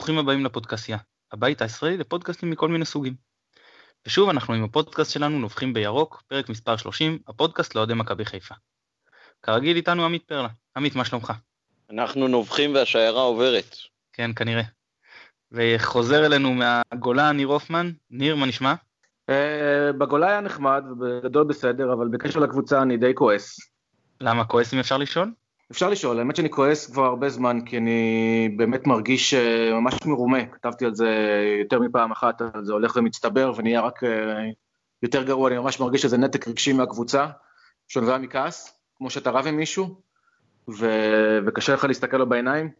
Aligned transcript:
וברוכים 0.00 0.18
הבאים 0.18 0.44
לפודקאסיה, 0.44 0.98
הבית 1.32 1.62
הישראלי 1.62 1.96
לפודקאסטים 1.96 2.50
מכל 2.50 2.68
מיני 2.68 2.84
סוגים. 2.84 3.14
ושוב 4.06 4.28
אנחנו 4.28 4.54
עם 4.54 4.64
הפודקאסט 4.64 5.12
שלנו 5.12 5.38
נובחים 5.38 5.74
בירוק, 5.74 6.22
פרק 6.26 6.48
מספר 6.48 6.76
30, 6.76 7.18
הפודקאסט 7.28 7.74
לאוהדי 7.74 7.94
מכבי 7.94 8.24
חיפה. 8.24 8.54
כרגיל 9.42 9.76
איתנו 9.76 10.04
עמית 10.04 10.22
פרלה. 10.22 10.48
עמית, 10.76 10.96
מה 10.96 11.04
שלומך? 11.04 11.32
אנחנו 11.90 12.28
נובחים 12.28 12.74
והשיירה 12.74 13.22
עוברת. 13.22 13.76
כן, 14.12 14.30
כנראה. 14.36 14.62
וחוזר 15.52 16.26
אלינו 16.26 16.54
מהגולה 16.54 17.32
ניר 17.32 17.48
הופמן. 17.48 17.90
ניר, 18.10 18.36
מה 18.36 18.46
נשמע? 18.46 18.74
אה, 19.30 19.92
בגולה 19.98 20.28
היה 20.28 20.40
נחמד 20.40 20.84
ובגדול 20.90 21.46
בסדר, 21.46 21.92
אבל 21.92 22.08
בקשר 22.08 22.40
לקבוצה 22.40 22.82
אני 22.82 22.96
די 22.96 23.14
כועס. 23.14 23.60
למה 24.20 24.44
כועס 24.44 24.74
אם 24.74 24.78
אפשר 24.78 24.96
לשאול? 24.98 25.32
אפשר 25.70 25.90
לשאול, 25.90 26.18
האמת 26.18 26.36
שאני 26.36 26.50
כועס 26.50 26.90
כבר 26.90 27.04
הרבה 27.04 27.28
זמן, 27.28 27.58
כי 27.66 27.78
אני 27.78 28.54
באמת 28.56 28.86
מרגיש 28.86 29.34
אה, 29.34 29.80
ממש 29.80 29.94
מרומה, 30.06 30.46
כתבתי 30.46 30.84
על 30.84 30.94
זה 30.94 31.10
יותר 31.60 31.78
מפעם 31.78 32.10
אחת, 32.10 32.42
זה 32.62 32.72
הולך 32.72 32.96
ומצטבר 32.96 33.52
ונהיה 33.56 33.80
רק 33.80 34.04
אה, 34.04 34.50
יותר 35.02 35.22
גרוע, 35.22 35.48
אני 35.48 35.58
ממש 35.58 35.80
מרגיש 35.80 36.04
איזה 36.04 36.18
נתק 36.18 36.48
רגשי 36.48 36.72
מהקבוצה, 36.72 37.26
שנובע 37.88 38.18
מכעס, 38.18 38.80
כמו 38.96 39.10
שאתה 39.10 39.30
רב 39.30 39.46
עם 39.46 39.56
מישהו, 39.56 40.00
ו... 40.78 40.86
וקשה 41.46 41.74
לך 41.74 41.84
להסתכל 41.84 42.16
לו 42.16 42.28
בעיניים. 42.28 42.70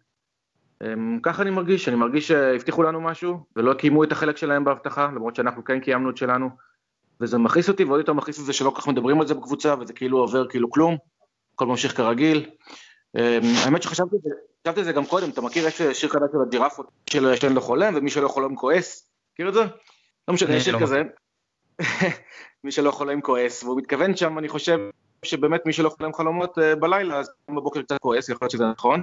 אמ, 0.84 1.18
ככה 1.22 1.42
אני 1.42 1.50
מרגיש, 1.50 1.88
אני 1.88 1.96
מרגיש 1.96 2.28
שהבטיחו 2.28 2.82
לנו 2.82 3.00
משהו, 3.00 3.38
ולא 3.56 3.74
קיימו 3.74 4.04
את 4.04 4.12
החלק 4.12 4.36
שלהם 4.36 4.64
בהבטחה, 4.64 5.10
למרות 5.14 5.36
שאנחנו 5.36 5.64
כן 5.64 5.80
קיימנו 5.80 6.10
את 6.10 6.16
שלנו, 6.16 6.50
וזה 7.20 7.38
מכעיס 7.38 7.68
אותי, 7.68 7.84
ועוד 7.84 7.98
יותר 7.98 8.12
מכעיס 8.12 8.40
את 8.40 8.44
זה 8.44 8.52
שלא 8.52 8.70
כל 8.70 8.80
כך 8.80 8.88
מדברים 8.88 9.20
על 9.20 9.26
זה 9.26 9.34
בקבוצה, 9.34 9.74
וזה 9.80 9.92
כאילו 9.92 10.18
עובר 10.18 10.48
כאילו 10.48 10.70
כלום. 10.70 10.96
הכל 11.60 11.66
ממשיך 11.66 11.96
כרגיל. 11.96 12.50
אמ, 13.16 13.22
האמת 13.64 13.82
שחשבתי 13.82 14.16
על 14.64 14.84
זה 14.84 14.92
גם 14.92 15.06
קודם, 15.06 15.30
אתה 15.30 15.40
מכיר, 15.40 15.66
יש 15.66 15.82
שיר 15.82 16.08
חדש 16.08 16.28
של 16.32 16.38
הג'ירפות 16.46 16.86
של 17.10 17.36
שאין 17.36 17.52
לו 17.52 17.60
חולם, 17.60 17.94
ומי 17.96 18.10
שלא 18.10 18.28
חולם 18.28 18.56
כועס, 18.56 19.10
מכיר 19.32 19.48
את 19.48 19.54
זה? 19.54 19.60
לא 20.28 20.34
משנה, 20.34 20.54
יש 20.54 20.64
שיר 20.64 20.76
לא 20.76 20.80
כזה. 20.80 21.02
מי 22.64 22.72
שלא 22.72 22.90
חולם 22.90 23.20
כועס, 23.20 23.64
והוא 23.64 23.78
מתכוון 23.78 24.16
שם, 24.16 24.38
אני 24.38 24.48
חושב, 24.48 24.78
שבאמת 25.22 25.66
מי 25.66 25.72
שלא 25.72 25.88
חולם 25.88 26.14
חלומות 26.14 26.58
אה, 26.58 26.76
בלילה, 26.76 27.18
אז 27.18 27.30
גם 27.48 27.56
בבוקר 27.56 27.82
קצת 27.82 27.98
כועס, 27.98 28.28
יכול 28.28 28.38
להיות 28.44 28.50
שזה 28.50 28.64
נכון. 28.66 29.02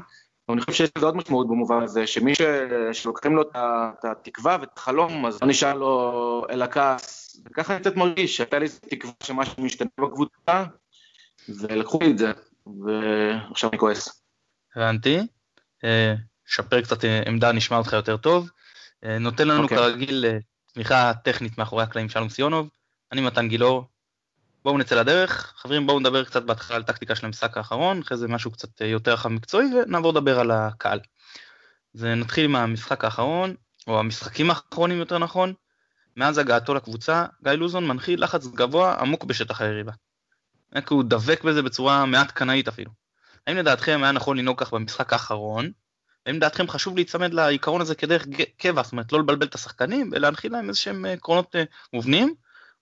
אבל 0.49 0.57
אני 0.57 0.61
חושב 0.61 0.73
שיש 0.73 0.91
לזה 0.97 1.05
עוד 1.05 1.15
משמעות 1.15 1.47
במובן 1.47 1.83
הזה, 1.83 2.07
שמי 2.07 2.35
ש... 2.35 2.41
שלוקחים 2.91 3.35
לו 3.35 3.41
את 3.41 4.05
התקווה 4.05 4.57
ואת 4.61 4.77
החלום, 4.77 5.25
אז 5.25 5.41
לא 5.41 5.47
נשאר 5.47 5.73
לו 5.73 6.43
אלא 6.49 6.65
כעס. 6.71 7.39
וככה 7.45 7.73
אני 7.73 7.81
קצת 7.81 7.95
מרגיש, 7.95 8.37
שהייתה 8.37 8.59
לי 8.59 8.67
תקווה 8.69 9.13
שמשהו 9.23 9.63
משתנה 9.63 9.89
בקבוצה, 9.99 10.63
ולקחו 11.49 11.99
לי 12.01 12.11
את 12.11 12.17
זה. 12.17 12.31
ועכשיו 12.85 13.69
אני 13.69 13.79
כועס. 13.79 14.21
הבנתי. 14.75 15.19
אה, 15.83 16.15
שפר 16.45 16.81
קצת 16.81 17.05
אה, 17.05 17.21
עמדה, 17.25 17.51
נשמע 17.51 17.77
אותך 17.77 17.93
יותר 17.93 18.17
טוב. 18.17 18.49
אה, 19.03 19.19
נותן 19.19 19.47
לנו 19.47 19.59
okay. 19.59 19.63
אוקיי. 19.63 19.77
כרגיל 19.77 20.25
תמיכה 20.73 21.11
טכנית 21.23 21.57
מאחורי 21.57 21.83
הקלעים 21.83 22.09
שלום 22.09 22.29
סיונוב. 22.29 22.69
אני 23.11 23.21
מתן 23.21 23.47
גילאור. 23.47 23.85
בואו 24.63 24.77
נצא 24.77 24.95
לדרך. 24.95 25.53
חברים, 25.57 25.87
בואו 25.87 25.99
נדבר 25.99 26.23
קצת 26.23 26.43
בהתחלה 26.43 26.75
על 26.75 26.83
טקטיקה 26.83 27.15
של 27.15 27.25
המשחק 27.25 27.57
האחרון, 27.57 28.01
אחרי 28.01 28.17
זה 28.17 28.27
משהו 28.27 28.51
קצת 28.51 28.81
יותר 28.81 29.13
רחב 29.13 29.29
מקצועי, 29.29 29.67
ונעבור 29.73 30.11
לדבר 30.11 30.39
על 30.39 30.51
הקהל. 30.51 30.99
אז 31.95 32.03
נתחיל 32.03 32.45
עם 32.45 32.55
המשחק 32.55 33.03
האחרון, 33.03 33.55
או 33.87 33.99
המשחקים 33.99 34.49
האחרונים 34.49 34.97
יותר 34.97 35.17
נכון. 35.17 35.53
מאז 36.17 36.37
הגעתו 36.37 36.73
לקבוצה, 36.73 37.25
גיא 37.43 37.51
לוזון 37.51 37.87
מנחיל 37.87 38.23
לחץ 38.23 38.47
גבוה 38.47 38.93
עמוק 38.99 39.23
בשטח 39.23 39.61
היריבה. 39.61 39.91
רק 40.75 40.89
הוא 40.89 41.03
דבק 41.03 41.43
בזה 41.43 41.61
בצורה 41.61 42.05
מעט 42.05 42.31
קנאית 42.31 42.67
אפילו. 42.67 42.91
האם 43.47 43.57
לדעתכם 43.57 43.99
היה 44.03 44.11
נכון 44.11 44.37
לנהוג 44.37 44.63
כך 44.63 44.73
במשחק 44.73 45.13
האחרון? 45.13 45.71
האם 46.25 46.35
לדעתכם 46.35 46.67
חשוב 46.67 46.95
להיצמד 46.95 47.33
לעיקרון 47.33 47.81
הזה 47.81 47.95
כדרך 47.95 48.25
קבע, 48.57 48.83
זאת 48.83 48.91
אומרת 48.91 49.11
לא 49.11 49.19
לבלבל 49.19 49.45
את 49.45 49.55
השחקנים 49.55 50.09
ולהנחיל 50.11 50.51
להם 50.51 50.69
איזה 50.69 50.79
שהם 50.79 51.05
אה, 51.05 51.13
עקרונות 51.13 51.55
אה, 51.55 51.63
מובנים? 51.93 52.33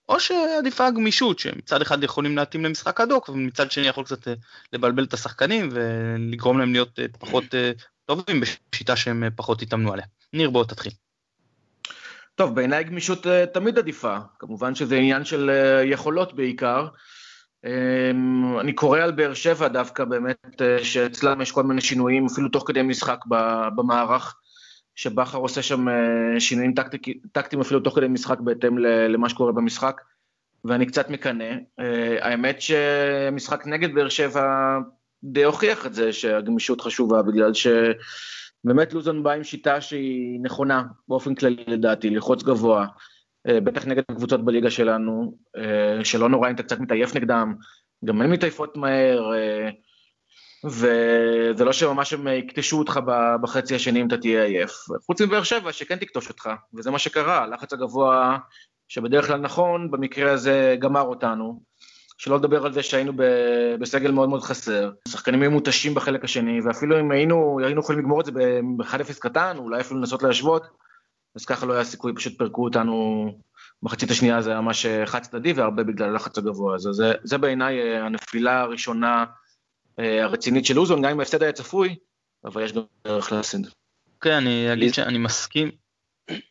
או 0.08 0.20
שעדיפה 0.20 0.86
הגמישות 0.86 1.38
שמצד 1.38 1.82
אחד 1.82 2.02
יכולים 2.02 2.36
להתאים 2.36 2.64
למשחק 2.64 3.00
הדוק 3.00 3.28
ומצד 3.28 3.70
שני 3.70 3.86
יכול 3.86 4.04
קצת 4.04 4.28
אה, 4.28 4.34
לבלבל 4.72 5.04
את 5.04 5.14
השחקנים 5.14 5.68
ולגרום 5.72 6.58
להם 6.58 6.72
להיות 6.72 6.98
פחות 7.18 7.44
טובים 8.06 8.40
בשיטה 8.40 8.96
שהם 8.96 9.24
פחות 9.36 9.62
התאמנו 9.62 9.92
עליה. 9.92 10.06
ניר 10.32 10.50
בוא 10.50 10.64
תתחיל. 10.64 10.92
טוב 12.34 12.54
בעיניי 12.54 12.84
גמישות 12.84 13.26
תמיד 13.54 13.78
עדיפה 13.78 14.16
כמובן 14.38 14.74
שזה 14.74 14.96
עניין 14.96 15.24
של 15.24 15.50
יכולות 15.84 16.34
בעיקר 16.34 16.88
אני 18.60 18.72
קורא 18.72 19.00
על 19.00 19.10
באר 19.10 19.34
שבע 19.34 19.68
דווקא 19.68 20.04
באמת, 20.04 20.62
אה, 20.62 20.84
שאצלם 20.84 21.40
יש 21.40 21.52
כל 21.52 21.62
מיני 21.62 21.80
שינויים, 21.80 22.26
אפילו 22.26 22.48
תוך 22.48 22.64
כדי 22.66 22.82
משחק 22.82 23.18
במערך, 23.76 24.36
שבכר 24.94 25.38
עושה 25.38 25.62
שם 25.62 25.88
אה, 25.88 26.40
שינויים 26.40 26.74
טקטיים 27.32 27.60
אפילו 27.60 27.80
תוך 27.80 27.94
כדי 27.96 28.08
משחק 28.08 28.40
בהתאם 28.40 28.78
למה 28.78 29.28
שקורה 29.28 29.52
במשחק, 29.52 30.00
ואני 30.64 30.86
קצת 30.86 31.10
מקנא. 31.10 31.54
אה, 31.80 32.16
האמת 32.20 32.56
שמשחק 32.60 33.66
נגד 33.66 33.94
באר 33.94 34.08
שבע 34.08 34.78
די 35.24 35.44
הוכיח 35.44 35.86
את 35.86 35.94
זה 35.94 36.12
שהגמישות 36.12 36.80
חשובה, 36.80 37.22
בגלל 37.22 37.52
שבאמת 37.54 38.92
לוזון 38.92 39.22
בא 39.22 39.32
עם 39.32 39.44
שיטה 39.44 39.80
שהיא 39.80 40.40
נכונה 40.42 40.82
באופן 41.08 41.34
כללי 41.34 41.64
לדעתי, 41.66 42.10
ללחוץ 42.10 42.42
גבוה. 42.42 42.86
אה, 43.48 43.60
בטח 43.60 43.86
נגד 43.86 44.02
הקבוצות 44.08 44.44
בליגה 44.44 44.70
שלנו, 44.70 45.34
אה, 45.56 46.04
שלא 46.04 46.28
נורא 46.28 46.48
אם 46.50 46.54
אתה 46.54 46.62
קצת 46.62 46.78
מתעייף 46.78 47.14
נגדם, 47.16 47.54
גם 48.04 48.22
הן 48.22 48.30
מתעייפות 48.30 48.76
מהר, 48.76 49.34
אה, 49.34 49.68
וזה 50.64 51.64
לא 51.64 51.72
שממש 51.72 52.12
הם 52.12 52.28
יקטשו 52.28 52.78
אותך 52.78 53.00
בחצי 53.42 53.74
השני 53.74 54.00
אם 54.00 54.06
אתה 54.06 54.16
תהיה 54.16 54.44
עייף. 54.44 54.72
חוץ 55.06 55.20
מבאר 55.20 55.42
שבע 55.42 55.72
שכן 55.72 55.96
תקטוש 55.96 56.28
אותך, 56.28 56.50
וזה 56.74 56.90
מה 56.90 56.98
שקרה, 56.98 57.42
הלחץ 57.42 57.72
הגבוה 57.72 58.38
שבדרך 58.88 59.26
כלל 59.26 59.40
נכון, 59.40 59.90
במקרה 59.90 60.32
הזה 60.32 60.76
גמר 60.78 61.02
אותנו. 61.02 61.60
שלא 62.18 62.36
לדבר 62.36 62.66
על 62.66 62.72
זה 62.72 62.82
שהיינו 62.82 63.12
בסגל 63.80 64.10
מאוד 64.10 64.28
מאוד 64.28 64.42
חסר, 64.42 64.90
שחקנים 65.08 65.42
היו 65.42 65.50
מותשים 65.50 65.94
בחלק 65.94 66.24
השני, 66.24 66.60
ואפילו 66.60 67.00
אם 67.00 67.10
היינו, 67.10 67.58
היינו 67.64 67.80
יכולים 67.80 68.00
לגמור 68.00 68.20
את 68.20 68.26
זה 68.26 68.32
ב-1-0 68.32 69.20
קטן, 69.20 69.56
אולי 69.58 69.80
אפילו 69.80 70.00
לנסות 70.00 70.22
להשוות, 70.22 70.66
אז 71.36 71.44
ככה 71.44 71.66
לא 71.66 71.72
היה 71.72 71.84
סיכוי, 71.84 72.14
פשוט 72.14 72.38
פירקו 72.38 72.64
אותנו, 72.64 73.26
מחצית 73.82 74.10
השנייה 74.10 74.42
זה 74.42 74.50
היה 74.50 74.60
ממש 74.60 74.86
אה, 74.86 75.06
חד 75.06 75.20
צדדי 75.20 75.52
והרבה 75.52 75.82
בגלל 75.84 76.08
הלחץ 76.08 76.38
הגבוה. 76.38 76.74
אז 76.74 76.82
זה, 76.92 77.12
זה 77.24 77.38
בעיניי 77.38 77.80
אה, 77.80 78.06
הנפילה 78.06 78.60
הראשונה 78.60 79.24
אה, 79.98 80.24
הרצינית 80.24 80.66
של 80.66 80.78
אוזון, 80.78 81.02
גם 81.02 81.10
אם 81.10 81.20
ההפסד 81.20 81.42
היה 81.42 81.52
צפוי, 81.52 81.96
אבל 82.44 82.64
יש 82.64 82.72
גם 82.72 82.82
דרך 83.04 83.32
להפסד. 83.32 83.58
כן, 84.20 84.32
אני 84.32 84.72
אגיד 84.72 84.94
שאני 84.94 85.18
מסכים. 85.18 85.70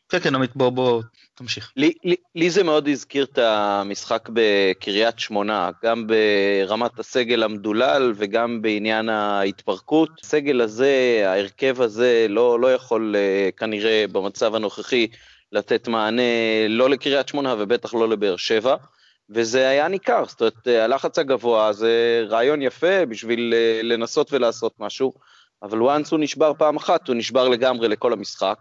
כן, 0.09 0.19
כן, 0.19 0.35
עמית, 0.35 0.55
בוא, 0.55 0.69
בוא, 0.69 1.01
תמשיך. 1.35 1.71
לי, 1.75 1.93
לי, 2.03 2.15
לי 2.35 2.49
זה 2.49 2.63
מאוד 2.63 2.87
הזכיר 2.87 3.23
את 3.23 3.37
המשחק 3.37 4.29
בקריית 4.33 5.19
שמונה, 5.19 5.69
גם 5.83 6.07
ברמת 6.07 6.99
הסגל 6.99 7.43
המדולל 7.43 8.13
וגם 8.15 8.61
בעניין 8.61 9.09
ההתפרקות. 9.09 10.09
הסגל 10.23 10.61
הזה, 10.61 11.23
ההרכב 11.25 11.81
הזה, 11.81 12.25
לא, 12.29 12.59
לא 12.59 12.73
יכול 12.73 13.15
אה, 13.15 13.49
כנראה 13.57 14.05
במצב 14.11 14.55
הנוכחי 14.55 15.07
לתת 15.51 15.87
מענה 15.87 16.21
לא 16.69 16.89
לקריית 16.89 17.27
שמונה 17.27 17.55
ובטח 17.57 17.93
לא 17.93 18.09
לבאר 18.09 18.35
שבע. 18.37 18.75
וזה 19.29 19.69
היה 19.69 19.87
ניכר, 19.87 20.23
זאת 20.27 20.41
אומרת, 20.41 20.67
הלחץ 20.67 21.19
הגבוה 21.19 21.73
זה 21.73 22.23
רעיון 22.29 22.61
יפה 22.61 23.05
בשביל 23.05 23.53
אה, 23.53 23.79
לנסות 23.83 24.33
ולעשות 24.33 24.73
משהו, 24.79 25.13
אבל 25.63 25.79
once 25.79 26.07
הוא 26.11 26.19
נשבר 26.19 26.51
פעם 26.57 26.75
אחת, 26.75 27.07
הוא 27.07 27.15
נשבר 27.15 27.49
לגמרי 27.49 27.87
לכל 27.87 28.13
המשחק. 28.13 28.57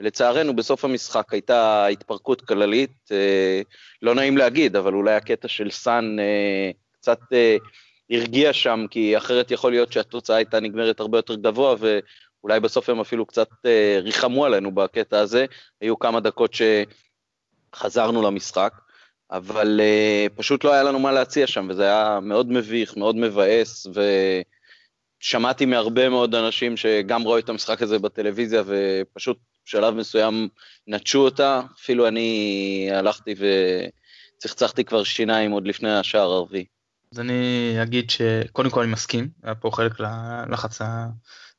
ולצערנו 0.00 0.56
בסוף 0.56 0.84
המשחק 0.84 1.32
הייתה 1.32 1.86
התפרקות 1.86 2.40
כללית, 2.40 2.90
אה, 3.12 3.60
לא 4.02 4.14
נעים 4.14 4.36
להגיד, 4.36 4.76
אבל 4.76 4.94
אולי 4.94 5.14
הקטע 5.14 5.48
של 5.48 5.70
סאן 5.70 6.18
אה, 6.18 6.70
קצת 6.92 7.20
אה, 7.32 7.56
הרגיע 8.10 8.52
שם, 8.52 8.86
כי 8.90 9.16
אחרת 9.16 9.50
יכול 9.50 9.70
להיות 9.70 9.92
שהתוצאה 9.92 10.36
הייתה 10.36 10.60
נגמרת 10.60 11.00
הרבה 11.00 11.18
יותר 11.18 11.34
גבוה, 11.34 11.74
ואולי 11.78 12.60
בסוף 12.60 12.88
הם 12.88 13.00
אפילו 13.00 13.26
קצת 13.26 13.48
ריחמו 14.02 14.44
עלינו 14.44 14.74
בקטע 14.74 15.18
הזה, 15.18 15.46
היו 15.80 15.98
כמה 15.98 16.20
דקות 16.20 16.54
שחזרנו 17.74 18.22
למשחק, 18.22 18.72
אבל 19.30 19.80
פשוט 20.34 20.64
לא 20.64 20.72
היה 20.72 20.82
לנו 20.82 20.98
מה 20.98 21.12
להציע 21.12 21.46
שם, 21.46 21.66
וזה 21.70 21.82
היה 21.82 22.18
מאוד 22.22 22.52
מביך, 22.52 22.96
מאוד 22.96 23.16
מבאס, 23.16 23.86
ו... 23.94 24.00
שמעתי 25.22 25.66
מהרבה 25.66 26.08
מאוד 26.08 26.34
אנשים 26.34 26.76
שגם 26.76 27.26
ראו 27.26 27.38
את 27.38 27.48
המשחק 27.48 27.82
הזה 27.82 27.98
בטלוויזיה 27.98 28.62
ופשוט 28.66 29.38
בשלב 29.70 29.94
מסוים 29.94 30.48
נטשו 30.86 31.18
אותה, 31.18 31.60
אפילו 31.80 32.08
אני 32.08 32.88
הלכתי 32.92 33.34
וצחצחתי 34.36 34.84
כבר 34.84 35.04
שיניים 35.04 35.50
עוד 35.50 35.66
לפני 35.66 35.90
השער 35.90 36.30
הרביעי. 36.30 36.64
אז 37.12 37.20
אני 37.20 37.74
אגיד 37.82 38.10
שקודם 38.10 38.70
כל 38.70 38.82
אני 38.82 38.92
מסכים, 38.92 39.28
היה 39.42 39.54
פה 39.54 39.70
חלק 39.72 40.00
ללחץ 40.00 40.78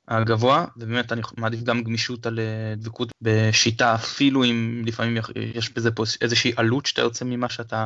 הגבוה, 0.08 0.66
ובאמת 0.78 1.12
אני 1.12 1.22
מעדיף 1.38 1.64
גם 1.64 1.84
גמישות 1.84 2.26
על 2.26 2.40
אה, 2.40 2.76
דבקות 2.78 3.12
בשיטה, 3.22 3.96
אפילו 3.96 4.44
אם 4.44 4.82
לפעמים 4.86 5.18
יש 5.56 5.74
בזה 5.74 5.92
פה 5.92 6.04
איזושהי 6.22 6.52
עלות 6.56 6.86
שאתה 6.86 7.02
יוצא 7.02 7.26
ממה 7.26 7.50
שאתה 7.50 7.86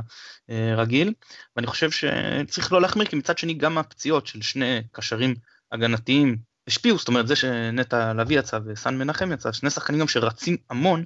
אה, 0.49 0.75
רגיל, 0.77 1.13
ואני 1.55 1.67
חושב 1.67 1.89
שצריך 1.91 2.73
לא 2.73 2.81
להחמיר, 2.81 3.05
כי 3.05 3.15
מצד 3.15 3.37
שני 3.37 3.53
גם 3.53 3.77
הפציעות 3.77 4.27
של 4.27 4.41
שני 4.41 4.81
קשרים 4.91 5.35
הגנתיים 5.71 6.37
השפיעו, 6.67 6.97
זאת 6.97 7.07
אומרת 7.07 7.27
זה 7.27 7.35
שנטע 7.35 8.13
לביא 8.13 8.39
יצא 8.39 8.59
וסן 8.65 8.97
מנחם 8.97 9.31
יצא, 9.31 9.51
שני 9.51 9.69
שחקנים 9.69 9.99
גם 9.99 10.07
שרצים 10.07 10.57
המון 10.69 11.03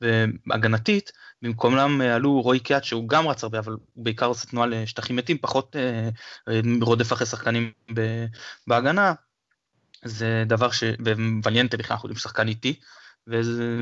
והגנתית, 0.00 1.12
במקומם 1.42 2.00
עלו 2.00 2.40
רועי 2.40 2.60
קיאט 2.60 2.84
שהוא 2.84 3.08
גם 3.08 3.28
רץ 3.28 3.42
הרבה 3.42 3.58
אבל 3.58 3.72
הוא 3.72 4.04
בעיקר 4.04 4.26
עושה 4.26 4.46
תנועה 4.46 4.66
לשטחים 4.66 5.16
מתים, 5.16 5.38
פחות 5.38 5.76
אה, 5.76 6.08
רודף 6.82 7.12
אחרי 7.12 7.26
שחקנים 7.26 7.72
בהגנה, 8.66 9.12
זה 10.04 10.44
דבר 10.46 10.70
ש... 10.70 10.84
ווליאנטה 11.44 11.76
בכלל 11.76 11.94
אנחנו 11.94 12.06
יודעים 12.06 12.20
שחקן 12.20 12.48
איטי, 12.48 12.74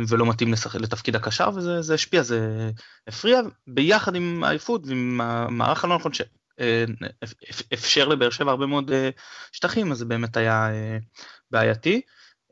ולא 0.08 0.26
מתאים 0.26 0.52
לשח... 0.52 0.76
לתפקיד 0.76 1.16
הקשר 1.16 1.50
וזה 1.54 1.94
השפיע, 1.94 2.22
זה 2.22 2.70
הפריע 3.06 3.40
ביחד 3.66 4.14
עם 4.14 4.44
העייפות 4.44 4.86
ועם 4.86 5.20
המערך 5.20 5.84
הלא 5.84 5.96
נכון 5.96 6.12
שאפשר 7.24 8.08
לבאר 8.08 8.30
שבע 8.30 8.50
הרבה 8.50 8.66
מאוד 8.66 8.90
אה, 8.90 9.10
שטחים, 9.52 9.92
אז 9.92 9.98
זה 9.98 10.04
באמת 10.04 10.36
היה 10.36 10.70
אה, 10.70 10.98
בעייתי. 11.50 12.00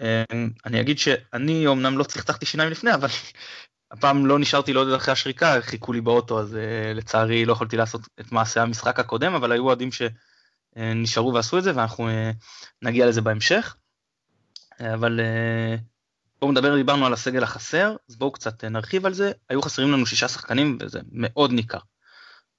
אה, 0.00 0.22
אני 0.66 0.80
אגיד 0.80 0.98
שאני 0.98 1.68
אמנם 1.68 1.98
לא 1.98 2.04
צחצחתי 2.04 2.46
שיניים 2.46 2.70
לפני, 2.70 2.94
אבל 2.94 3.08
הפעם 3.92 4.26
לא 4.26 4.38
נשארתי 4.38 4.72
לעודד 4.72 4.92
אחרי 4.92 5.12
השריקה, 5.12 5.60
חיכו 5.60 5.92
לי 5.92 6.00
באוטו, 6.00 6.40
אז 6.40 6.58
לצערי 6.94 7.44
לא 7.44 7.52
יכולתי 7.52 7.76
לעשות 7.76 8.00
את 8.20 8.32
מעשה 8.32 8.62
המשחק 8.62 9.00
הקודם, 9.00 9.34
אבל 9.34 9.52
היו 9.52 9.64
אוהדים 9.64 9.90
שנשארו 9.92 11.34
ועשו 11.34 11.58
את 11.58 11.62
זה, 11.62 11.76
ואנחנו 11.76 12.08
נגיע 12.82 13.06
לזה 13.06 13.20
בהמשך. 13.20 13.76
אבל 14.80 15.20
בואו 16.40 16.52
נדבר, 16.52 16.76
דיברנו 16.76 17.06
על 17.06 17.12
הסגל 17.12 17.42
החסר, 17.42 17.96
אז 18.08 18.16
בואו 18.16 18.32
קצת 18.32 18.64
נרחיב 18.64 19.06
על 19.06 19.14
זה. 19.14 19.32
היו 19.48 19.62
חסרים 19.62 19.92
לנו 19.92 20.06
שישה 20.06 20.28
שחקנים 20.28 20.78
וזה 20.80 21.00
מאוד 21.12 21.52
ניכר. 21.52 21.78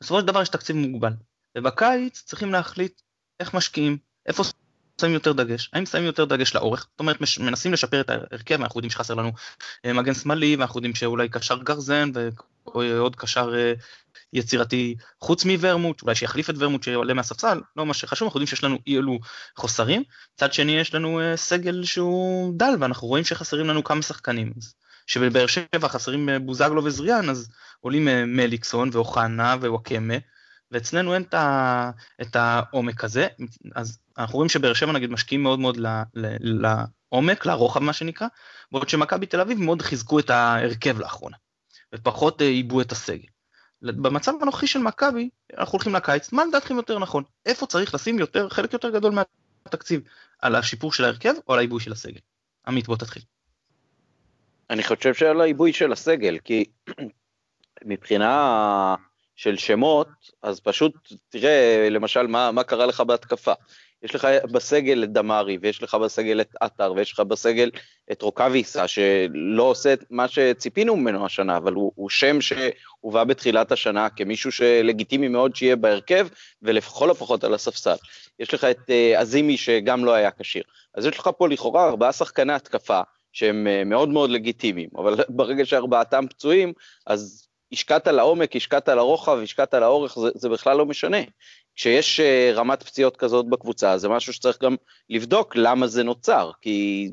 בסופו 0.01 0.19
של 0.19 0.25
דבר 0.25 0.41
יש 0.41 0.49
תקציב 0.49 0.75
מוגבל, 0.75 1.13
ובקיץ 1.59 2.23
צריכים 2.25 2.51
להחליט 2.51 3.01
איך 3.39 3.53
משקיעים, 3.53 3.97
איפה 4.25 4.43
שמים 5.01 5.13
יותר 5.13 5.31
דגש, 5.33 5.69
האם 5.73 5.85
שמים 5.85 6.05
יותר 6.05 6.25
דגש 6.25 6.55
לאורך, 6.55 6.87
זאת 6.91 6.99
אומרת 6.99 7.17
מנסים 7.39 7.73
לשפר 7.73 8.01
את 8.01 8.09
ההרכב, 8.09 8.61
אנחנו 8.61 8.79
יודעים 8.79 8.91
שחסר 8.91 9.13
לנו 9.13 9.31
אה, 9.85 9.93
מגן 9.93 10.13
שמאלי, 10.13 10.55
ואנחנו 10.55 10.77
יודעים 10.77 10.95
שאולי 10.95 11.29
קשר 11.29 11.57
גרזן 11.57 12.11
ועוד 12.75 13.15
קשר 13.15 13.55
אה, 13.55 13.73
יצירתי 14.33 14.95
חוץ 15.21 15.45
מוורמוט, 15.45 16.01
אולי 16.01 16.15
שיחליף 16.15 16.49
את 16.49 16.55
ורמוט 16.57 16.83
שעולה 16.83 17.13
מהספסל, 17.13 17.61
לא 17.77 17.85
מה 17.85 17.93
שחשוב, 17.93 18.25
אנחנו 18.25 18.37
יודעים 18.37 18.47
שיש 18.47 18.63
לנו 18.63 18.77
אי 18.87 18.97
אלו 18.97 19.19
חוסרים. 19.55 20.03
מצד 20.35 20.53
שני 20.53 20.71
יש 20.71 20.93
לנו 20.93 21.19
uh, 21.19 21.35
סגל 21.35 21.83
שהוא 21.83 22.53
דל 22.57 22.73
ואנחנו 22.79 23.07
רואים 23.07 23.23
שחסרים 23.23 23.67
לנו 23.67 23.83
כמה 23.83 24.01
שחקנים. 24.01 24.53
שבבאר 25.07 25.47
שבע 25.47 25.87
חסרים 25.87 26.29
בוזגלו 26.45 26.83
וזריאן, 26.83 27.29
אז 27.29 27.49
עולים 27.79 28.05
מליקסון 28.35 28.89
ואוחנה 28.93 29.55
ווואקמה, 29.61 30.13
ואצלנו 30.71 31.13
אין 31.13 31.23
את, 32.21 32.35
העומק 32.35 33.03
הזה, 33.03 33.27
אז 33.75 33.99
אנחנו 34.17 34.35
רואים 34.35 34.49
שבאר 34.49 34.73
שבע 34.73 34.91
נגיד 34.91 35.11
משקיעים 35.11 35.43
מאוד 35.43 35.59
מאוד 35.59 35.77
לעומק, 36.41 37.45
לרוחב 37.45 37.79
מה 37.79 37.93
שנקרא, 37.93 38.27
בעוד 38.71 38.89
שמכבי 38.89 39.25
תל 39.25 39.41
אביב 39.41 39.59
מאוד 39.59 39.81
חיזקו 39.81 40.19
את 40.19 40.29
ההרכב 40.29 40.99
לאחרונה, 40.99 41.37
ופחות 41.95 42.41
עיבו 42.41 42.81
את 42.81 42.91
הסגל. 42.91 43.27
במצב 43.81 44.33
הנוכחי 44.41 44.67
של 44.67 44.79
מכבי, 44.79 45.29
אנחנו 45.57 45.71
הולכים 45.71 45.95
לקיץ, 45.95 46.31
מה 46.31 46.45
לדעתכם 46.45 46.75
יותר 46.75 46.99
נכון? 46.99 47.23
איפה 47.45 47.65
צריך 47.65 47.93
לשים 47.93 48.19
יותר, 48.19 48.49
חלק 48.49 48.73
יותר 48.73 48.89
גדול 48.89 49.13
מהתקציב? 49.65 50.01
על 50.39 50.55
השיפור 50.55 50.93
של 50.93 51.03
ההרכב 51.03 51.33
או 51.47 51.53
על 51.53 51.59
העיבוי 51.59 51.79
של 51.79 51.91
הסגל? 51.91 52.19
עמית, 52.67 52.87
בוא 52.87 52.95
תתחיל. 52.95 53.21
אני 54.69 54.83
חושב 54.83 55.13
שעל 55.13 55.41
העיבוי 55.41 55.73
של 55.73 55.91
הסגל, 55.91 56.37
כי 56.43 56.65
מבחינה 57.85 58.95
של 59.39 59.57
שמות, 59.57 60.07
אז 60.43 60.59
פשוט 60.59 60.93
תראה 61.29 61.87
למשל 61.91 62.27
מה, 62.27 62.51
מה 62.51 62.63
קרה 62.63 62.85
לך 62.85 63.01
בהתקפה. 63.01 63.53
יש 64.03 64.15
לך 64.15 64.27
בסגל 64.51 65.03
את 65.03 65.13
דמארי, 65.13 65.57
ויש 65.61 65.83
לך 65.83 65.95
בסגל 65.95 66.41
את 66.41 66.49
עטר, 66.61 66.93
ויש 66.95 67.13
לך 67.13 67.19
בסגל 67.19 67.71
את 68.11 68.21
רוקאביסה, 68.21 68.87
שלא 68.87 69.63
עושה 69.63 69.93
את 69.93 70.03
מה 70.09 70.27
שציפינו 70.27 70.95
ממנו 70.95 71.25
השנה, 71.25 71.57
אבל 71.57 71.73
הוא, 71.73 71.91
הוא 71.95 72.09
שם 72.09 72.41
שהובא 72.41 73.23
בתחילת 73.23 73.71
השנה 73.71 74.09
כמישהו 74.09 74.51
שלגיטימי 74.51 75.27
מאוד 75.27 75.55
שיהיה 75.55 75.75
בהרכב, 75.75 76.27
ולכל 76.61 77.11
הפחות 77.11 77.43
על 77.43 77.53
הספסל. 77.53 77.95
יש 78.39 78.53
לך 78.53 78.63
את 78.63 78.89
עזימי 79.15 79.57
שגם 79.57 80.05
לא 80.05 80.13
היה 80.13 80.31
כשיר. 80.31 80.63
אז 80.95 81.05
יש 81.05 81.19
לך 81.19 81.29
פה 81.37 81.47
לכאורה 81.47 81.87
ארבעה 81.87 82.13
שחקני 82.13 82.53
התקפה, 82.53 83.01
שהם 83.33 83.67
uh, 83.67 83.85
מאוד 83.85 84.09
מאוד 84.09 84.29
לגיטימיים, 84.29 84.89
אבל 84.97 85.15
ברגע 85.29 85.65
שארבעתם 85.65 86.25
פצועים, 86.29 86.73
אז 87.07 87.48
השקעת 87.71 88.07
לעומק, 88.07 88.55
השקעת 88.55 88.89
לרוחב, 88.89 89.39
השקעת 89.43 89.73
לאורך, 89.73 90.19
זה, 90.19 90.29
זה 90.35 90.49
בכלל 90.49 90.77
לא 90.77 90.85
משנה. 90.85 91.17
כשיש 91.75 92.19
אה, 92.19 92.51
רמת 92.55 92.83
פציעות 92.83 93.17
כזאת 93.17 93.49
בקבוצה, 93.49 93.97
זה 93.97 94.09
משהו 94.09 94.33
שצריך 94.33 94.63
גם 94.63 94.75
לבדוק 95.09 95.55
למה 95.55 95.87
זה 95.87 96.03
נוצר, 96.03 96.51
כי 96.61 97.09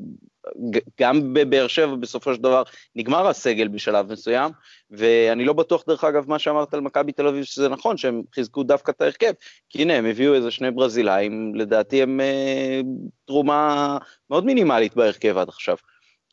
גם 0.99 1.33
בבאר 1.33 1.67
שבע 1.67 1.95
בסופו 1.95 2.35
של 2.35 2.41
דבר 2.41 2.63
נגמר 2.95 3.27
הסגל 3.27 3.67
בשלב 3.67 4.11
מסוים, 4.11 4.51
ואני 4.91 5.45
לא 5.45 5.53
בטוח 5.53 5.83
דרך 5.87 6.03
אגב 6.03 6.29
מה 6.29 6.39
שאמרת 6.39 6.73
על 6.73 6.79
מכבי 6.79 7.11
תל 7.11 7.27
אביב 7.27 7.43
שזה 7.43 7.69
נכון, 7.69 7.97
שהם 7.97 8.21
חיזקו 8.35 8.63
דווקא 8.63 8.91
את 8.91 9.01
ההרכב, 9.01 9.31
כי 9.69 9.81
הנה 9.81 9.93
הם 9.93 10.05
הביאו 10.05 10.33
איזה 10.33 10.51
שני 10.51 10.71
ברזילאים, 10.71 11.55
לדעתי 11.55 12.01
הם 12.01 12.21
אה, 12.21 12.81
תרומה 13.25 13.97
מאוד 14.29 14.45
מינימלית 14.45 14.95
בהרכב 14.95 15.37
עד 15.37 15.49
עכשיו. 15.49 15.77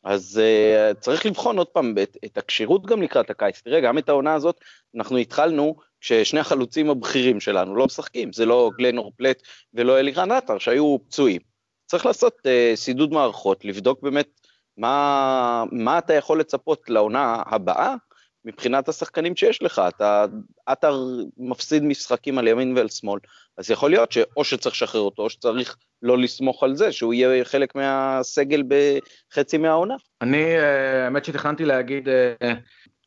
אז 0.05 0.41
uh, 0.41 0.93
צריך 0.99 1.25
לבחון 1.25 1.57
עוד 1.57 1.67
פעם 1.67 1.95
את, 2.03 2.17
את 2.25 2.37
הכשירות 2.37 2.85
גם 2.85 3.01
לקראת 3.01 3.29
הקיץ. 3.29 3.61
תראה, 3.61 3.81
גם 3.81 3.97
את 3.97 4.09
העונה 4.09 4.33
הזאת, 4.33 4.59
אנחנו 4.95 5.17
התחלנו 5.17 5.75
כששני 6.01 6.39
החלוצים 6.39 6.89
הבכירים 6.89 7.39
שלנו 7.39 7.75
לא 7.75 7.85
משחקים, 7.85 8.33
זה 8.33 8.45
לא 8.45 8.71
גלנור 8.77 9.11
פלט 9.17 9.41
ולא 9.73 9.99
אלירן 9.99 10.31
עטר 10.31 10.57
שהיו 10.57 10.97
פצועים. 11.07 11.41
צריך 11.85 12.05
לעשות 12.05 12.33
uh, 12.37 12.75
סידוד 12.75 13.13
מערכות, 13.13 13.65
לבדוק 13.65 14.01
באמת 14.01 14.41
מה, 14.77 15.63
מה 15.71 15.97
אתה 15.97 16.13
יכול 16.13 16.39
לצפות 16.39 16.89
לעונה 16.89 17.43
הבאה 17.45 17.95
מבחינת 18.45 18.89
השחקנים 18.89 19.35
שיש 19.35 19.63
לך. 19.63 19.81
אתה, 19.87 20.25
עטר 20.65 20.97
מפסיד 21.37 21.83
משחקים 21.83 22.37
על 22.37 22.47
ימין 22.47 22.77
ועל 22.77 22.87
שמאל, 22.87 23.19
אז 23.57 23.71
יכול 23.71 23.89
להיות 23.89 24.11
שאו 24.11 24.43
שצריך 24.43 24.75
לשחרר 24.75 25.01
אותו, 25.01 25.23
או 25.23 25.29
שצריך 25.29 25.77
לא 26.01 26.17
לסמוך 26.17 26.63
על 26.63 26.75
זה, 26.75 26.91
שהוא 26.91 27.13
יהיה 27.13 27.45
חלק 27.45 27.75
מהסגל 27.75 28.63
בחצי 28.67 29.57
מהעונה. 29.57 29.95
אני, 30.21 30.43
אה, 30.43 31.05
האמת 31.05 31.25
שתכננתי 31.25 31.65
להגיד 31.65 32.09
אה, 32.09 32.53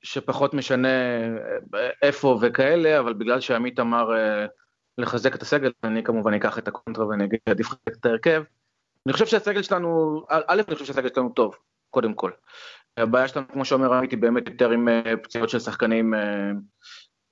שפחות 0.02 0.54
משנה 0.54 0.88
אה, 0.88 1.90
איפה 2.02 2.38
וכאלה, 2.42 2.98
אבל 2.98 3.12
בגלל 3.12 3.40
שעמית 3.40 3.80
אמר 3.80 4.10
לחזק 4.98 5.34
את 5.34 5.42
הסגל, 5.42 5.70
אני 5.84 6.02
כמובן 6.02 6.34
אקח 6.34 6.58
את 6.58 6.68
הקונטרה 6.68 7.06
ואני 7.06 7.24
אגיד 7.24 7.40
שעדיף 7.48 7.66
לחזק 7.66 8.00
את 8.00 8.06
ההרכב. 8.06 8.42
אני 9.06 9.12
חושב 9.12 9.26
שהסגל 9.26 9.62
שלנו, 9.62 10.22
א', 10.28 10.62
אני 10.68 10.74
חושב 10.74 10.86
שהסגל 10.86 11.08
שלנו 11.14 11.28
טוב, 11.28 11.56
קודם 11.90 12.14
כל. 12.14 12.30
הבעיה 13.02 13.28
שלנו, 13.28 13.46
כמו 13.52 13.64
שאומר 13.64 13.92
היא 13.92 14.18
באמת 14.18 14.48
יותר 14.48 14.70
עם 14.70 14.88
פציעות 15.22 15.48
של 15.48 15.58
שחקנים, 15.58 16.14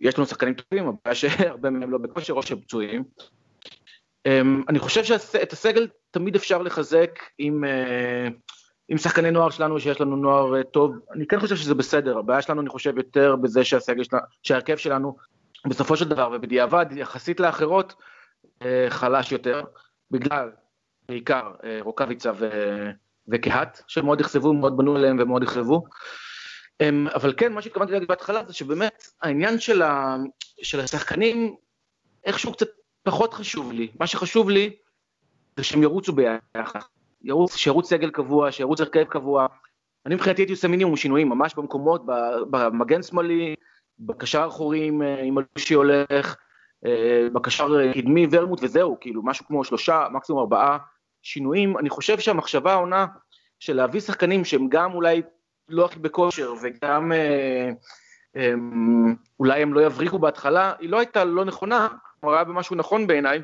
יש 0.01 0.19
לנו 0.19 0.27
שחקנים 0.27 0.55
טובים, 0.55 0.89
הבעיה 0.89 1.15
שהרבה 1.15 1.71
מהם 1.71 1.91
לא 1.91 1.99
בכושר 1.99 2.33
או 2.33 2.43
שהם 2.43 2.61
פצועים. 2.61 3.05
אמ, 4.27 4.63
אני 4.69 4.79
חושב 4.79 5.05
שאת 5.05 5.53
הסגל 5.53 5.89
תמיד 6.11 6.35
אפשר 6.35 6.63
לחזק 6.63 7.21
עם, 7.39 7.65
אה, 7.65 8.29
עם 8.89 8.99
שחקני 8.99 9.31
נוער 9.31 9.51
שלנו, 9.51 9.81
שיש 9.81 10.01
לנו 10.01 10.17
נוער 10.17 10.57
אה, 10.57 10.63
טוב. 10.63 10.97
אני 11.13 11.27
כן 11.27 11.41
חושב 11.41 11.57
שזה 11.57 11.75
בסדר, 11.75 12.19
הבעיה 12.19 12.43
שלנו, 12.43 12.61
אני 12.61 12.69
חושב, 12.69 12.97
יותר 12.97 13.37
בזה 13.37 13.65
שהסגל 13.65 14.05
שלנו, 14.05 14.23
שההרכב 14.43 14.77
שלנו, 14.77 15.17
בסופו 15.67 15.97
של 15.97 16.09
דבר, 16.09 16.31
ובדיעבד, 16.35 16.87
יחסית 16.91 17.41
לאחרות, 17.41 17.95
אה, 18.63 18.87
חלש 18.89 19.33
יותר, 19.33 19.63
בגלל, 20.11 20.51
בעיקר, 21.09 21.53
רוקאביצה 21.81 22.33
ו... 22.39 22.49
וקהת, 23.29 23.83
שמאוד 23.87 24.21
אכזבו, 24.21 24.53
מאוד 24.53 24.77
בנו 24.77 24.97
עליהם 24.97 25.17
ומאוד 25.21 25.43
אכזבו. 25.43 25.85
אמ, 26.81 27.07
אבל 27.15 27.35
כן, 27.37 27.53
מה 27.53 27.63
שהתכוונתי 27.63 27.93
להגיד 27.93 28.09
בהתחלה 28.09 28.45
זה 28.47 28.53
שבאמת 28.53 29.07
העניין 29.23 29.61
של, 29.61 29.83
ה... 29.83 30.17
של 30.63 30.81
השחקנים 30.81 31.57
איכשהו 32.25 32.53
קצת 32.53 32.69
פחות 33.03 33.35
חשוב 33.35 33.73
לי. 33.73 33.89
מה 34.01 34.07
שחשוב 34.07 34.51
לי 34.51 34.77
זה 35.57 35.65
שהם 35.65 35.83
ירוצו 35.83 36.13
ביחד. 36.13 36.81
ירוץ, 37.23 37.57
שירוץ 37.57 37.89
סגל 37.89 38.11
קבוע, 38.11 38.53
שירוץ 38.53 38.81
הרכב 38.81 39.05
קבוע. 39.05 39.47
אני 40.07 40.15
מבחינתי 40.15 40.43
הייתי 40.43 40.53
עושה 40.53 40.69
מינימום 40.69 40.97
שינויים, 40.97 41.29
ממש 41.29 41.55
במקומות, 41.55 42.03
במגן 42.51 43.03
שמאלי, 43.03 43.55
בקשר 43.99 44.43
האחורי 44.43 44.87
עם 45.23 45.39
אלושי 45.39 45.75
הולך, 45.75 46.37
אה, 46.87 47.29
בקשר 47.33 47.93
קדמי 47.93 48.27
ורמוט 48.31 48.61
וזהו, 48.63 48.97
כאילו 49.01 49.23
משהו 49.25 49.47
כמו 49.47 49.65
שלושה, 49.65 50.07
מקסימום 50.13 50.41
ארבעה 50.41 50.79
שינויים. 51.27 51.79
אני 51.79 51.91
חושב 51.91 52.19
שהמחשבה 52.19 52.73
העונה 52.73 53.07
של 53.61 53.77
להביא 53.77 54.01
שחקנים 54.01 54.45
שהם 54.45 54.69
גם 54.69 54.95
אולי 54.95 55.23
לא 55.69 55.85
הכי 55.85 55.99
בכושר 55.99 56.53
וגם 56.63 57.13
אה, 57.13 57.71
אה, 58.37 58.53
אולי 59.41 59.63
הם 59.63 59.75
לא 59.75 59.81
יבריחו 59.81 60.19
בהתחלה, 60.19 60.73
היא 60.79 60.91
לא 60.91 60.99
הייתה 60.99 61.25
לא 61.25 61.45
נכונה, 61.45 61.89
כלומר 62.21 62.35
היה 62.35 62.45
במשהו 62.45 62.77
נכון 62.77 63.07
בעיניי, 63.07 63.43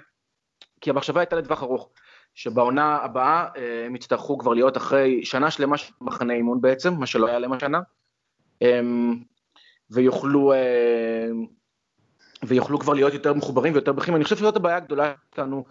כי 0.81 0.91
המחשבה 0.91 1.21
הייתה 1.21 1.37
לטווח 1.37 1.63
ארוך, 1.63 1.91
שבעונה 2.35 2.97
הבאה 2.97 3.49
אה, 3.57 3.87
הם 3.87 3.97
יצטרכו 3.97 4.39
כבר 4.39 4.55
להיות 4.55 4.77
אחרי 4.77 5.25
שנה 5.25 5.51
שלמה 5.51 5.79
של 5.79 5.93
מחנה 6.01 6.33
אימון 6.35 6.61
בעצם, 6.61 6.95
מה 6.95 7.07
שלא 7.07 7.27
היה 7.27 7.39
להם 7.39 7.53
השנה, 7.53 7.81
ויוכלו, 9.91 10.53
אה, 10.53 11.29
ויוכלו 12.43 12.79
כבר 12.79 12.93
להיות 12.93 13.13
יותר 13.13 13.35
מחוברים 13.35 13.73
ויותר 13.73 13.93
בריחים, 13.93 14.17
אני 14.17 14.25
חושב 14.25 14.37
שזאת 14.37 14.57
הבעיה 14.57 14.77
הגדולה 14.77 15.15
שלנו 15.35 15.65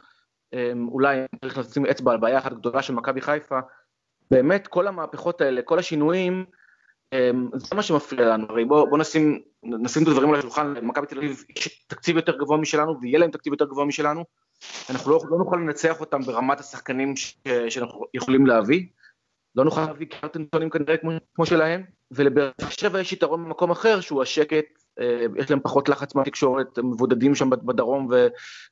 אולי 0.87 1.17
צריך 1.41 1.57
לשים 1.57 1.85
אצבע 1.85 2.11
על 2.11 2.17
בעיה 2.17 2.37
אחת 2.37 2.53
גדולה 2.53 2.81
של 2.81 2.93
מכבי 2.93 3.21
חיפה, 3.21 3.59
באמת 4.31 4.67
כל 4.67 4.87
המהפכות 4.87 5.41
האלה, 5.41 5.61
כל 5.61 5.79
השינויים, 5.79 6.45
זה 7.55 7.75
מה 7.75 7.81
שמפריע 7.81 8.29
לנו, 8.29 8.45
הרי 8.49 8.65
בואו 8.65 8.89
בוא 8.89 8.97
נשים, 8.97 9.41
נשים 9.63 10.03
את 10.03 10.07
הדברים 10.07 10.29
על 10.33 10.39
השולחן, 10.39 10.73
למכבי 10.73 11.07
תל 11.07 11.17
אביב 11.17 11.43
יש 11.57 11.85
תקציב 11.87 12.15
יותר 12.15 12.37
גבוה 12.37 12.57
משלנו 12.57 13.01
ויהיה 13.01 13.19
להם 13.19 13.31
תקציב 13.31 13.53
יותר 13.53 13.65
גבוה 13.65 13.85
משלנו, 13.85 14.25
אנחנו 14.89 15.11
לא, 15.11 15.19
לא 15.29 15.37
נוכל 15.37 15.55
לנצח 15.55 15.99
אותם 15.99 16.21
ברמת 16.21 16.59
השחקנים 16.59 17.15
ש, 17.15 17.37
שאנחנו 17.69 18.05
יכולים 18.13 18.45
להביא, 18.45 18.85
לא 19.55 19.63
נוכל 19.63 19.81
להביא 19.81 20.07
קרטנטונים 20.07 20.69
כנראה 20.69 20.97
כמו, 20.97 21.11
כמו 21.35 21.45
שלהם, 21.45 21.83
ולבאר 22.11 22.51
שבע 22.69 22.99
יש 22.99 23.13
יתרון 23.13 23.45
במקום 23.45 23.71
אחר 23.71 24.01
שהוא 24.01 24.21
השקט, 24.21 24.65
יש 25.37 25.51
להם 25.51 25.59
פחות 25.59 25.89
לחץ 25.89 26.15
מהתקשורת, 26.15 26.77
הם 26.77 26.91
מבודדים 26.91 27.35
שם 27.35 27.49
בדרום 27.49 28.07
ו, 28.11 28.27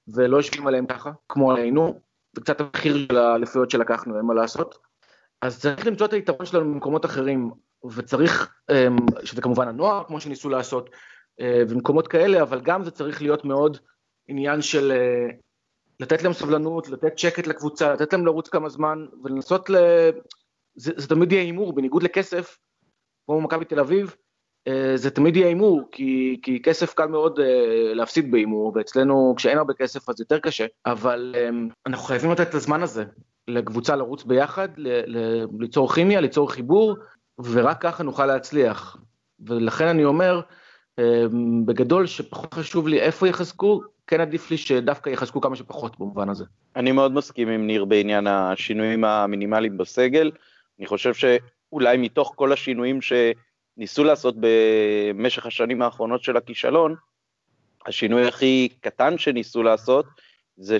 ולא 0.07 0.37
יושבים 0.37 0.67
עליהם 0.67 0.85
ככה, 0.85 1.11
כמו 1.29 1.51
עלינו, 1.51 1.99
זה 2.33 2.41
קצת 2.41 2.61
המחיר 2.61 2.97
של 2.97 3.17
האליפויות 3.17 3.71
שלקחנו, 3.71 4.17
אין 4.17 4.25
מה 4.25 4.33
לעשות. 4.33 4.77
אז 5.41 5.61
צריך 5.61 5.87
למצוא 5.87 6.05
את 6.05 6.13
היתרון 6.13 6.45
שלנו 6.45 6.73
במקומות 6.73 7.05
אחרים, 7.05 7.51
וצריך, 7.95 8.53
אמ, 8.71 8.95
שזה 9.23 9.41
כמובן 9.41 9.67
הנוער, 9.67 10.03
כמו 10.03 10.21
שניסו 10.21 10.49
לעשות, 10.49 10.89
אה, 11.41 11.63
ומקומות 11.69 12.07
כאלה, 12.07 12.41
אבל 12.41 12.61
גם 12.61 12.83
זה 12.83 12.91
צריך 12.91 13.21
להיות 13.21 13.45
מאוד 13.45 13.77
עניין 14.27 14.61
של 14.61 14.91
אה, 14.91 15.35
לתת 15.99 16.23
להם 16.23 16.33
סבלנות, 16.33 16.89
לתת 16.89 17.19
שקט 17.19 17.47
לקבוצה, 17.47 17.93
לתת 17.93 18.13
להם 18.13 18.25
לרוץ 18.25 18.49
כמה 18.49 18.69
זמן, 18.69 19.05
ולנסות 19.23 19.69
ל... 19.69 19.75
זה, 20.75 20.91
זה 20.97 21.07
תמיד 21.07 21.31
יהיה 21.31 21.43
הימור, 21.43 21.73
בניגוד 21.73 22.03
לכסף, 22.03 22.57
כמו 23.25 23.41
מכבי 23.41 23.65
תל 23.65 23.79
אביב, 23.79 24.05
אה, 24.07 24.28
זה 24.95 25.09
תמיד 25.09 25.35
יהיה 25.35 25.47
הימור, 25.47 25.81
כי, 25.91 26.39
כי 26.43 26.61
כסף 26.61 26.93
קל 26.93 27.07
מאוד 27.07 27.39
להפסיד 27.93 28.31
בהימור, 28.31 28.73
ואצלנו 28.75 29.33
כשאין 29.37 29.57
הרבה 29.57 29.73
כסף 29.73 30.09
אז 30.09 30.19
יותר 30.19 30.39
קשה, 30.39 30.65
אבל 30.85 31.35
אמ, 31.37 31.67
אנחנו 31.85 32.05
חייבים 32.05 32.31
לתת 32.31 32.49
את 32.49 32.55
הזמן 32.55 32.83
הזה 32.83 33.03
לקבוצה 33.47 33.95
לרוץ 33.95 34.23
ביחד, 34.23 34.69
ליצור 35.59 35.93
כימיה, 35.93 36.21
ליצור 36.21 36.51
חיבור, 36.51 36.95
ורק 37.39 37.81
ככה 37.81 38.03
נוכל 38.03 38.25
להצליח. 38.25 38.97
ולכן 39.47 39.87
אני 39.87 40.05
אומר, 40.05 40.41
אמ, 40.99 41.65
בגדול, 41.65 42.07
שפחות 42.07 42.53
חשוב 42.53 42.87
לי 42.87 42.99
איפה 42.99 43.27
יחזקו, 43.27 43.81
כן 44.07 44.21
עדיף 44.21 44.51
לי 44.51 44.57
שדווקא 44.57 45.09
יחזקו 45.09 45.41
כמה 45.41 45.55
שפחות 45.55 45.99
במובן 45.99 46.29
הזה. 46.29 46.45
אני 46.75 46.91
מאוד 46.91 47.11
מסכים 47.11 47.47
עם 47.47 47.67
ניר 47.67 47.85
בעניין 47.85 48.27
השינויים 48.27 49.03
המינימליים 49.03 49.77
בסגל. 49.77 50.31
אני 50.79 50.87
חושב 50.87 51.13
שאולי 51.13 51.97
מתוך 51.97 52.33
כל 52.35 52.53
השינויים 52.53 53.01
שניסו 53.79 54.03
לעשות 54.03 54.35
במשך 54.39 55.45
השנים 55.45 55.81
האחרונות 55.81 56.23
של 56.23 56.37
הכישלון, 56.37 56.95
השינוי 57.85 58.27
הכי 58.27 58.69
קטן 58.81 59.17
שניסו 59.17 59.63
לעשות 59.63 60.05
זה 60.57 60.77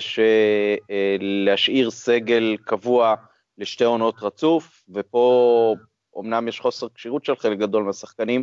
להשאיר 1.20 1.90
סגל 1.90 2.56
קבוע 2.64 3.14
לשתי 3.58 3.84
עונות 3.84 4.14
רצוף, 4.22 4.82
ופה 4.94 5.74
אמנם 6.18 6.48
יש 6.48 6.60
חוסר 6.60 6.86
כשירות 6.94 7.24
של 7.24 7.36
חלק 7.36 7.58
גדול 7.58 7.84
מהשחקנים, 7.84 8.42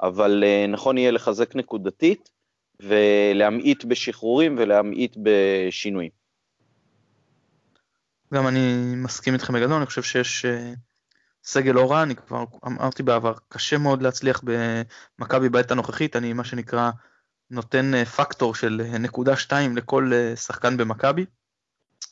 אבל 0.00 0.44
אה, 0.46 0.66
נכון 0.68 0.98
יהיה 0.98 1.10
לחזק 1.10 1.56
נקודתית 1.56 2.30
ולהמעיט 2.80 3.84
בשחרורים 3.84 4.54
ולהמעיט 4.58 5.16
בשינויים. 5.22 6.10
גם 8.34 8.48
אני 8.48 8.74
מסכים 8.96 9.34
איתכם 9.34 9.52
בגדול, 9.52 9.76
אני 9.76 9.86
חושב 9.86 10.02
שיש 10.02 10.44
אה, 10.44 10.72
סגל 11.46 11.72
לא 11.72 11.90
רע, 11.90 12.02
אני 12.02 12.16
כבר 12.16 12.44
אמרתי 12.66 13.02
בעבר, 13.02 13.34
קשה 13.48 13.78
מאוד 13.78 14.02
להצליח 14.02 14.40
במכבי 14.44 15.48
בעת 15.48 15.70
הנוכחית, 15.70 16.16
אני 16.16 16.32
מה 16.32 16.44
שנקרא 16.44 16.90
נותן 17.50 17.94
אה, 17.94 18.04
פקטור 18.04 18.54
של 18.54 18.82
נקודה 18.98 19.36
שתיים 19.36 19.76
לכל 19.76 20.12
שחקן 20.36 20.76
במכבי, 20.76 21.24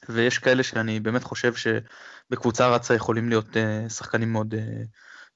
ויש 0.08 0.38
כאלה 0.38 0.62
שאני 0.62 1.00
באמת 1.00 1.22
חושב 1.22 1.52
שבקבוצה 1.54 2.68
רצה 2.68 2.94
יכולים 2.94 3.28
להיות 3.28 3.56
שחקנים 3.88 4.32
מאוד 4.32 4.54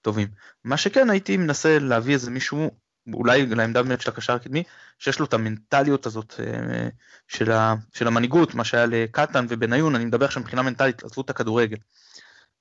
טובים. 0.02 0.28
מה 0.64 0.76
שכן 0.76 1.10
הייתי 1.10 1.36
מנסה 1.36 1.78
להביא 1.78 2.14
איזה 2.14 2.30
מישהו, 2.30 2.70
אולי 3.12 3.46
לעמדה 3.46 3.82
באמת 3.82 4.00
של 4.00 4.10
הקשר 4.10 4.34
הקדמי, 4.34 4.62
שיש 4.98 5.18
לו 5.18 5.26
את 5.26 5.34
המנטליות 5.34 6.06
הזאת 6.06 6.34
אה, 6.40 6.88
של, 7.28 7.52
של 7.92 8.06
המנהיגות, 8.06 8.54
מה 8.54 8.64
שהיה 8.64 8.86
לקטן 8.86 9.46
ובניון, 9.48 9.94
אני 9.94 10.04
מדבר 10.04 10.24
עכשיו 10.24 10.42
מבחינה 10.42 10.62
מנטלית, 10.62 11.04
עזבו 11.04 11.22
את 11.22 11.30
הכדורגל. 11.30 11.76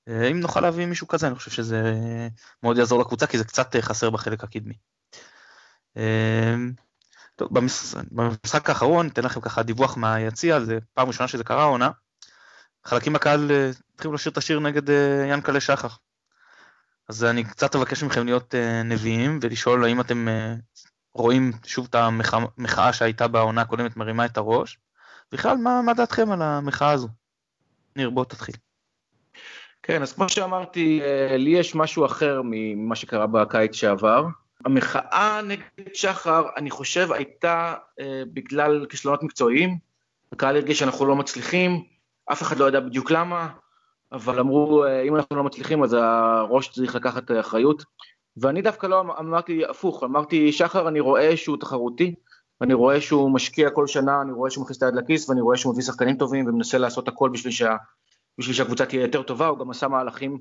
אה, 0.08 0.28
אם 0.30 0.40
נוכל 0.40 0.60
להביא 0.60 0.86
מישהו 0.86 1.08
כזה, 1.08 1.26
אני 1.26 1.34
חושב 1.34 1.50
שזה 1.50 1.94
מאוד 2.62 2.76
יעזור 2.76 3.00
לקבוצה, 3.00 3.26
כי 3.26 3.38
זה 3.38 3.44
קצת 3.44 3.76
אה, 3.76 3.82
חסר 3.82 4.10
בחלק 4.10 4.44
הקדמי. 4.44 4.74
טוב, 7.36 7.48
במשחק, 7.54 8.02
במשחק 8.10 8.68
האחרון, 8.68 9.08
אתן 9.08 9.24
לכם 9.24 9.40
ככה 9.40 9.62
דיווח 9.62 9.96
מהיציע, 9.96 10.60
זה 10.60 10.78
פעם 10.94 11.08
ראשונה 11.08 11.28
שזה 11.28 11.44
קרה 11.44 11.62
העונה. 11.62 11.90
חלקים 12.84 13.12
מהקהל 13.12 13.50
התחילו 13.94 14.14
לשיר 14.14 14.32
את 14.32 14.36
השיר 14.36 14.60
נגד 14.60 14.82
ינקלה 15.28 15.60
שחר. 15.60 15.88
אז 17.08 17.24
אני 17.24 17.44
קצת 17.44 17.74
אבקש 17.74 18.02
מכם 18.02 18.24
להיות 18.24 18.54
נביאים 18.84 19.38
ולשאול 19.42 19.84
האם 19.84 20.00
אתם 20.00 20.28
רואים 21.14 21.52
שוב 21.66 21.86
את 21.90 21.94
המחאה 21.94 22.92
שהייתה 22.92 23.28
בעונה 23.28 23.60
הקודמת 23.60 23.96
מרימה 23.96 24.24
את 24.24 24.36
הראש. 24.36 24.78
בכלל, 25.32 25.56
מה, 25.56 25.82
מה 25.82 25.94
דעתכם 25.94 26.30
על 26.30 26.42
המחאה 26.42 26.90
הזו? 26.90 27.08
ניר, 27.96 28.10
בוא 28.10 28.24
תתחיל. 28.24 28.54
כן, 29.88 30.02
אז 30.02 30.12
כמו 30.12 30.28
שאמרתי, 30.28 31.00
uh, 31.02 31.36
לי 31.36 31.50
יש 31.50 31.74
משהו 31.74 32.06
אחר 32.06 32.40
ממה 32.44 32.96
שקרה 32.96 33.26
בקיץ 33.26 33.74
שעבר. 33.74 34.24
המחאה 34.64 35.40
נגד 35.44 35.94
שחר, 35.94 36.44
אני 36.56 36.70
חושב, 36.70 37.12
הייתה 37.12 37.74
uh, 37.74 38.02
בגלל 38.32 38.86
כישלונות 38.86 39.22
מקצועיים. 39.22 39.78
הקהל 40.32 40.56
הרגיש 40.56 40.78
שאנחנו 40.78 41.06
לא 41.06 41.16
מצליחים, 41.16 41.84
אף 42.32 42.42
אחד 42.42 42.58
לא 42.58 42.68
ידע 42.68 42.80
בדיוק 42.80 43.10
למה. 43.10 43.48
אבל 44.12 44.40
אמרו, 44.40 44.84
אה, 44.84 45.02
אם 45.02 45.16
אנחנו 45.16 45.36
לא 45.36 45.44
מצליחים 45.44 45.82
אז 45.82 45.96
הראש 46.00 46.68
צריך 46.68 46.94
לקחת 46.94 47.30
אחריות. 47.40 47.84
ואני 48.36 48.62
דווקא 48.62 48.86
לא 48.86 49.00
אמ-, 49.00 49.10
אמרתי 49.10 49.64
הפוך, 49.64 50.02
אמרתי, 50.02 50.52
שחר, 50.52 50.88
אני 50.88 51.00
רואה 51.00 51.36
שהוא 51.36 51.56
תחרותי, 51.56 52.14
אני 52.60 52.74
רואה 52.74 53.00
שהוא 53.00 53.30
משקיע 53.30 53.70
כל 53.70 53.86
שנה, 53.86 54.22
אני 54.22 54.32
רואה 54.32 54.50
שהוא 54.50 54.64
מכניס 54.64 54.78
את 54.78 54.82
היד 54.82 54.94
לכיס, 54.94 55.28
ואני 55.28 55.40
רואה 55.40 55.56
שהוא 55.56 55.72
מביא 55.72 55.84
שחקנים 55.84 56.16
טובים 56.16 56.46
ומנסה 56.46 56.78
לעשות 56.78 57.08
הכל 57.08 57.30
בשביל, 57.30 57.52
שה, 57.52 57.76
בשביל 58.38 58.56
שהקבוצה 58.56 58.86
תהיה 58.86 59.02
יותר 59.02 59.22
טובה, 59.22 59.46
הוא 59.46 59.58
גם 59.58 59.70
עשה 59.70 59.88
מהלכים 59.88 60.38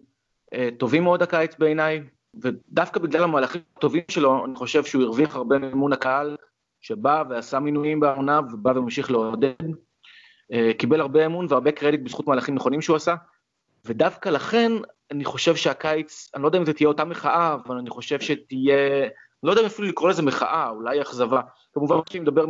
אה, 0.54 0.70
טובים 0.78 1.04
מאוד 1.04 1.22
הקיץ 1.22 1.56
בעיניי, 1.60 2.02
ודווקא 2.42 3.00
בגלל 3.00 3.24
המהלכים 3.24 3.62
הטובים 3.78 4.04
שלו, 4.12 4.46
אני 4.46 4.56
חושב 4.56 4.84
שהוא 4.84 5.04
הרוויח 5.04 5.36
הרבה 5.36 5.58
מאמון 5.58 5.94
הקהל, 5.94 6.38
שבא 6.82 7.24
ועשה 7.30 7.60
מינויים 7.60 8.00
בעונה, 8.00 8.40
ובא 8.40 8.70
וממשיך 8.70 9.12
לעודד. 9.12 9.54
אה, 10.54 10.72
קיבל 10.78 11.02
הרבה 11.02 11.26
אמון 11.26 11.46
והרבה 11.50 11.72
קרדיט 11.72 12.02
בזכות 12.02 12.28
מהלכים 12.28 12.56
נכונים 12.56 12.82
שהוא 12.82 12.96
עשה. 12.96 13.16
ודווקא 13.86 14.30
לכן 14.30 14.72
אני 15.12 15.26
חושב 15.26 15.56
שהקיץ, 15.56 16.32
אני 16.36 16.44
לא 16.44 16.48
יודע 16.48 16.60
אם 16.60 16.66
זה 16.66 16.74
תהיה 16.74 16.88
אותה 16.88 17.06
מחאה, 17.06 17.54
אבל 17.54 17.78
אני 17.78 17.90
חושב 17.90 18.20
שתהיה, 18.20 19.08
לא 19.44 19.52
יודע 19.52 19.66
אפילו 19.66 19.88
לקרוא 19.88 20.10
לזה 20.10 20.22
מחאה, 20.22 20.70
אולי 20.70 21.02
אכזבה. 21.02 21.42
כמובן 21.74 21.96
שאני 22.10 22.20
מדבר 22.20 22.46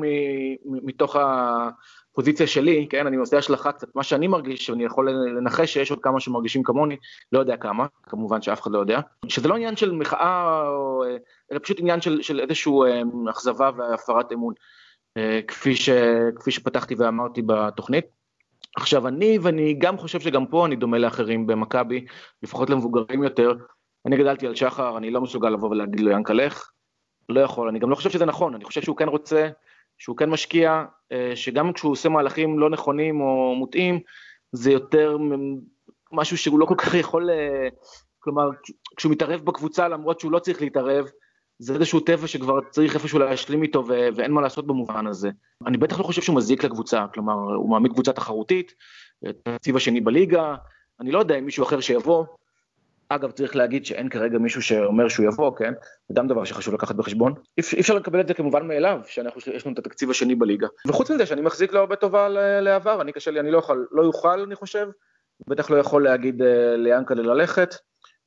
מתוך 0.66 1.16
הפוזיציה 1.20 2.48
שלי, 2.48 2.88
כן, 2.90 3.08
אני 3.08 3.18
עושה 3.18 3.38
השלכה 3.38 3.72
קצת, 3.72 3.88
מה 3.96 4.04
שאני 4.04 4.28
מרגיש, 4.28 4.70
אני 4.70 4.86
יכול 4.86 5.12
לנחש 5.12 5.74
שיש 5.74 5.92
עוד 5.92 6.00
כמה 6.00 6.20
שמרגישים 6.20 6.64
כמוני, 6.64 6.96
לא 7.32 7.40
יודע 7.40 7.58
כמה, 7.58 7.86
כמובן 8.04 8.42
שאף 8.42 8.62
אחד 8.62 8.72
לא 8.72 8.80
יודע, 8.80 9.00
שזה 9.28 9.48
לא 9.48 9.56
עניין 9.56 9.76
של 9.76 9.92
מחאה, 9.92 10.64
אלא 11.52 11.60
פשוט 11.64 11.80
עניין 11.80 12.02
של, 12.02 12.22
של 12.22 12.40
איזושהי 12.40 12.74
אה, 12.86 13.02
אכזבה 13.30 13.70
והפרת 13.78 14.32
אמון, 14.32 14.54
אה, 15.18 15.40
כפי, 15.48 15.76
ש, 15.76 15.90
כפי 16.36 16.52
שפתחתי 16.52 16.96
ואמרתי 16.96 17.42
בתוכנית. 17.46 18.06
עכשיו 18.78 19.08
אני, 19.08 19.40
ואני 19.42 19.74
גם 19.74 19.98
חושב 19.98 20.20
שגם 20.20 20.46
פה 20.46 20.66
אני 20.66 20.76
דומה 20.76 20.98
לאחרים 20.98 21.48
במכבי, 21.48 22.06
לפחות 22.44 22.70
למבוגרים 22.70 23.24
יותר, 23.24 23.54
אני 24.06 24.18
גדלתי 24.18 24.48
על 24.48 24.56
שחר, 24.56 24.98
אני 24.98 25.12
לא 25.12 25.22
מסוגל 25.22 25.50
לבוא 25.50 25.70
ולהגיד 25.70 26.00
לו 26.00 26.12
ינקה 26.12 26.34
לא 27.30 27.42
יכול, 27.42 27.70
אני 27.70 27.80
גם 27.80 27.90
לא 27.90 27.96
חושב 27.96 28.10
שזה 28.10 28.26
נכון, 28.26 28.56
אני 28.56 28.66
חושב 28.66 28.82
שהוא 28.82 28.98
כן 28.98 29.08
רוצה, 29.08 29.50
שהוא 29.98 30.18
כן 30.18 30.30
משקיע, 30.30 30.86
אה, 31.12 31.32
שגם 31.36 31.74
כשהוא 31.74 31.92
עושה 31.92 32.10
מהלכים 32.10 32.60
לא 32.60 32.70
נכונים 32.70 33.22
או 33.22 33.56
מוטעים, 33.56 34.00
זה 34.52 34.72
יותר 34.72 35.18
משהו 36.12 36.38
שהוא 36.38 36.60
לא 36.60 36.66
כל 36.66 36.76
כך 36.78 36.94
יכול, 36.94 37.30
אה, 37.30 37.68
כלומר, 38.20 38.50
כשהוא 38.98 39.12
מתערב 39.12 39.42
בקבוצה 39.42 39.88
למרות 39.88 40.20
שהוא 40.20 40.32
לא 40.32 40.40
צריך 40.40 40.62
להתערב, 40.62 41.06
זה 41.60 41.74
איזשהו 41.74 42.00
טבע 42.00 42.28
שכבר 42.28 42.60
צריך 42.70 42.96
איפשהו 42.96 43.20
להשלים 43.20 43.64
איתו 43.64 43.84
ו- 43.88 44.08
ואין 44.16 44.32
מה 44.32 44.42
לעשות 44.42 44.68
במובן 44.68 45.08
הזה. 45.08 45.30
אני 45.66 45.78
בטח 45.78 46.00
לא 46.00 46.04
חושב 46.04 46.22
שהוא 46.22 46.36
מזיק 46.36 46.64
לקבוצה, 46.64 47.06
כלומר 47.14 47.34
הוא 47.34 47.70
מעמיד 47.70 47.92
קבוצה 47.92 48.14
תחרותית, 48.14 48.74
התקציב 49.26 49.76
השני 49.76 50.02
בליגה, 50.02 50.56
אני 51.00 51.12
לא 51.12 51.20
יודע 51.20 51.40
אם 51.40 51.46
מישהו 51.46 51.64
אחר 51.64 51.80
שיבוא, 51.80 52.26
אגב 53.10 53.32
צריך 53.32 53.56
להגיד 53.56 53.86
שאין 53.86 54.10
כרגע 54.10 54.38
מישהו 54.38 54.62
שאומר 54.62 55.08
שהוא 55.08 55.26
יבוא, 55.26 55.56
כן? 55.58 55.74
זה 56.08 56.14
גם 56.14 56.28
דבר 56.28 56.44
שחשוב 56.44 56.74
לקחת 56.74 56.96
בחשבון. 56.96 57.34
אי 57.58 57.80
אפשר 57.80 57.94
לקבל 57.94 58.20
את 58.20 58.28
זה 58.28 58.34
כמובן 58.34 58.68
מאליו, 58.68 59.00
שיש 59.06 59.66
לנו 59.66 59.74
את 59.74 59.80
התקציב 59.80 60.10
השני 60.10 60.36
בליגה. 60.36 60.68
וחוץ 60.88 61.12
מזה 61.12 61.26
שאני 61.26 61.42
מחזיק 61.42 61.74
לו 61.74 61.80
הרבה 61.80 61.96
טובה 61.96 62.30
לעבר, 62.62 63.02
אני 63.02 63.12
קשה 63.12 63.32
לי, 63.32 63.40
אני 63.40 63.52
לא 63.52 63.58
יכול, 63.58 63.88
לא 63.92 64.02
יוכל 64.02 64.42
אני 64.42 64.56
חושב, 64.56 64.88
בטח 65.48 65.70
לא 65.70 65.78
יכול 65.78 66.04
להגיד 66.04 66.42
uh, 66.42 66.46
ליאנקלה 66.78 67.24
ללכת, 67.24 67.76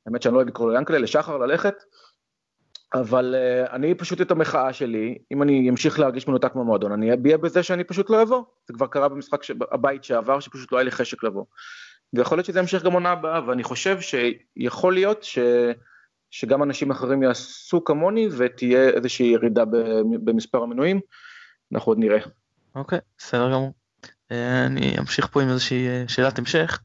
האמת 0.05 0.21
שאני 0.21 0.33
לא 0.33 0.37
אוהב 0.37 0.47
לקרוא 0.47 0.71
ליאנקלה, 0.71 0.97
לשחר 0.97 1.37
ללכת, 1.37 1.75
אבל 2.93 3.35
uh, 3.35 3.71
אני 3.71 3.95
פשוט 3.95 4.21
את 4.21 4.31
המחאה 4.31 4.73
שלי, 4.73 5.17
אם 5.31 5.43
אני 5.43 5.69
אמשיך 5.69 5.99
להרגיש 5.99 6.27
מנותק 6.27 6.55
מהמועדון, 6.55 6.91
אני 6.91 7.13
אביע 7.13 7.37
בזה 7.37 7.63
שאני 7.63 7.83
פשוט 7.83 8.09
לא 8.09 8.21
אבוא. 8.21 8.43
זה 8.67 8.73
כבר 8.73 8.87
קרה 8.87 9.09
במשחק 9.09 9.43
ש... 9.43 9.51
הבית 9.71 10.03
שעבר, 10.03 10.39
שפשוט 10.39 10.71
לא 10.71 10.77
היה 10.77 10.83
לי 10.85 10.91
חשק 10.91 11.23
לבוא. 11.23 11.43
ויכול 12.13 12.37
להיות 12.37 12.45
שזה 12.45 12.59
ימשיך 12.59 12.83
גם 12.83 12.93
עונה 12.93 13.09
הבאה, 13.09 13.47
ואני 13.47 13.63
חושב 13.63 13.97
שיכול 14.01 14.93
להיות 14.93 15.23
ש... 15.23 15.39
שגם 16.31 16.63
אנשים 16.63 16.91
אחרים 16.91 17.23
יעשו 17.23 17.83
כמוני 17.83 18.27
ותהיה 18.37 18.89
איזושהי 18.89 19.25
ירידה 19.25 19.63
במספר 20.23 20.63
המנויים, 20.63 20.99
אנחנו 21.73 21.91
עוד 21.91 21.99
נראה. 21.99 22.19
אוקיי, 22.75 22.99
okay, 22.99 23.01
בסדר 23.17 23.51
גמור. 23.51 23.73
אה, 24.31 24.65
אני 24.65 24.99
אמשיך 24.99 25.27
פה 25.27 25.41
עם 25.41 25.49
איזושהי 25.49 25.87
אה, 25.87 26.03
שאלת 26.07 26.39
המשך. 26.39 26.81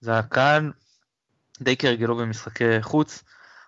זה 0.00 0.18
הקהל 0.18 0.72
די 1.60 1.76
כהרגלו 1.76 2.16
במשחקי 2.16 2.82
חוץ, 2.82 3.24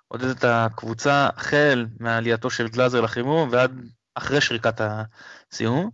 עודד 0.08 0.28
את 0.28 0.44
הקבוצה 0.44 1.28
החל 1.36 1.86
מעלייתו 2.00 2.50
של 2.50 2.68
גלאזר 2.68 3.00
לחימום 3.00 3.48
ועד 3.52 3.80
אחרי 4.14 4.40
שריקת 4.40 4.80
הסיום, 4.80 5.90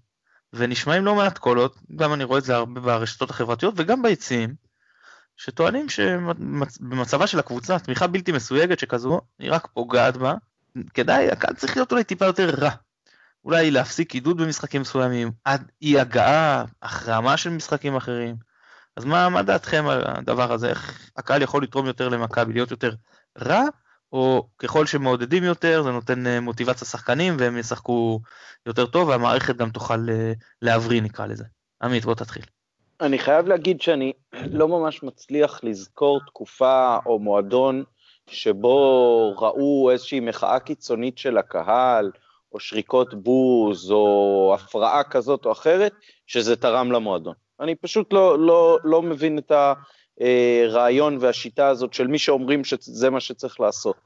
ונשמעים 0.52 1.04
לא 1.04 1.14
מעט 1.14 1.38
קולות, 1.38 1.76
גם 1.96 2.12
אני 2.12 2.24
רואה 2.24 2.38
את 2.38 2.44
זה 2.44 2.54
הרבה 2.54 2.80
ברשתות 2.80 3.30
החברתיות 3.30 3.74
וגם 3.76 4.02
ביציעים, 4.02 4.54
שטוענים 5.36 5.88
שבמצבה 5.88 7.26
של 7.26 7.38
הקבוצה, 7.38 7.78
תמיכה 7.78 8.06
בלתי 8.06 8.32
מסויגת 8.32 8.78
שכזו, 8.78 9.20
היא 9.38 9.52
רק 9.52 9.66
פוגעת 9.74 10.16
בה, 10.16 10.34
כדאי, 10.94 11.30
הקהל 11.30 11.54
צריך 11.54 11.76
להיות 11.76 11.92
אולי 11.92 12.04
טיפה 12.04 12.24
יותר 12.24 12.50
רע. 12.50 12.70
אולי 13.44 13.70
להפסיק 13.70 14.14
עידוד 14.14 14.42
במשחקים 14.42 14.80
מסוימים, 14.80 15.32
עד 15.44 15.70
אי 15.82 16.00
הגעה, 16.00 16.64
החרמה 16.82 17.36
של 17.36 17.50
משחקים 17.50 17.96
אחרים. 17.96 18.36
אז 18.96 19.04
מה, 19.04 19.28
מה 19.28 19.42
דעתכם 19.42 19.86
על 19.86 20.02
הדבר 20.06 20.52
הזה? 20.52 20.68
איך 20.68 21.10
הקהל 21.16 21.42
יכול 21.42 21.62
לתרום 21.62 21.86
יותר 21.86 22.08
למכבי, 22.08 22.52
להיות 22.52 22.70
יותר 22.70 22.94
רע, 23.38 23.62
או 24.12 24.48
ככל 24.58 24.86
שמעודדים 24.86 25.44
יותר 25.44 25.82
זה 25.82 25.90
נותן 25.90 26.26
אה, 26.26 26.40
מוטיבציה 26.40 26.86
שחקנים 26.86 27.36
והם 27.38 27.56
ישחקו 27.56 28.20
יותר 28.66 28.86
טוב 28.86 29.08
והמערכת 29.08 29.56
גם 29.56 29.70
תוכל 29.70 30.06
אה, 30.10 30.32
להבריא 30.62 31.02
נקרא 31.02 31.26
לזה. 31.26 31.44
עמית 31.82 32.04
בוא 32.04 32.14
תתחיל. 32.14 32.42
אני 33.00 33.18
חייב 33.18 33.46
להגיד 33.46 33.80
שאני 33.80 34.12
לא 34.58 34.68
ממש 34.68 35.02
מצליח 35.02 35.60
לזכור 35.62 36.20
תקופה 36.26 36.98
או 37.06 37.18
מועדון 37.18 37.84
שבו 38.30 39.34
ראו 39.38 39.90
איזושהי 39.90 40.20
מחאה 40.20 40.60
קיצונית 40.60 41.18
של 41.18 41.38
הקהל, 41.38 42.10
או 42.52 42.60
שריקות 42.60 43.14
בוז, 43.14 43.90
או 43.90 44.56
הפרעה 44.58 45.04
כזאת 45.04 45.46
או 45.46 45.52
אחרת, 45.52 45.92
שזה 46.26 46.56
תרם 46.56 46.92
למועדון. 46.92 47.34
אני 47.60 47.74
פשוט 47.74 48.12
לא, 48.12 48.38
לא, 48.38 48.78
לא 48.84 49.02
מבין 49.02 49.38
את 49.38 49.52
הרעיון 50.20 51.18
והשיטה 51.20 51.68
הזאת 51.68 51.94
של 51.94 52.06
מי 52.06 52.18
שאומרים 52.18 52.64
שזה 52.64 53.10
מה 53.10 53.20
שצריך 53.20 53.60
לעשות. 53.60 53.96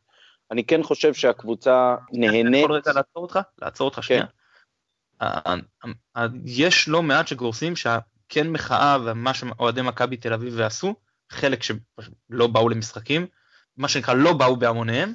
אני 0.50 0.64
כן 0.64 0.82
חושב 0.82 1.14
שהקבוצה 1.14 1.96
נהנית... 2.12 2.46
אני 2.46 2.58
יכול 2.58 2.72
רגע 2.72 2.92
לעצור 2.92 3.22
אותך? 3.22 3.38
לעצור 3.62 3.88
אותך 3.88 4.02
שנייה. 4.02 4.24
כן. 5.20 5.58
יש 6.44 6.88
לא 6.88 7.02
מעט 7.02 7.28
שגורסים 7.28 7.76
שהכן 8.30 8.48
מחאה 8.48 8.98
ומה 9.04 9.34
שאוהדי 9.34 9.82
מכבי 9.82 10.16
תל 10.16 10.32
אביב 10.32 10.60
עשו, 10.60 10.94
חלק 11.30 11.62
שלא 11.62 12.46
באו 12.46 12.68
למשחקים, 12.68 13.26
מה 13.76 13.88
שנקרא 13.88 14.14
לא 14.14 14.32
באו 14.32 14.56
בהמוניהם, 14.56 15.12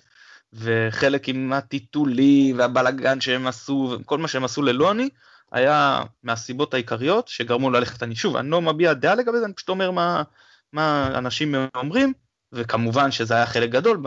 וחלק 0.53 1.29
עם 1.29 1.53
הטיטולי 1.53 2.53
והבלאגן 2.57 3.21
שהם 3.21 3.47
עשו, 3.47 3.97
כל 4.05 4.17
מה 4.17 4.27
שהם 4.27 4.43
עשו 4.43 4.61
ללוני, 4.61 5.09
היה 5.51 6.03
מהסיבות 6.23 6.73
העיקריות 6.73 7.27
שגרמו 7.27 7.69
ללכת, 7.69 8.03
אני 8.03 8.15
שוב, 8.15 8.35
אני 8.35 8.49
לא 8.49 8.61
מביע 8.61 8.93
דעה 8.93 9.15
לגבי 9.15 9.39
זה, 9.39 9.45
אני 9.45 9.53
פשוט 9.53 9.69
אומר 9.69 9.91
מה, 9.91 10.23
מה 10.73 11.07
אנשים 11.17 11.55
אומרים, 11.75 12.13
וכמובן 12.51 13.11
שזה 13.11 13.35
היה 13.35 13.45
חלק 13.45 13.69
גדול 13.69 14.01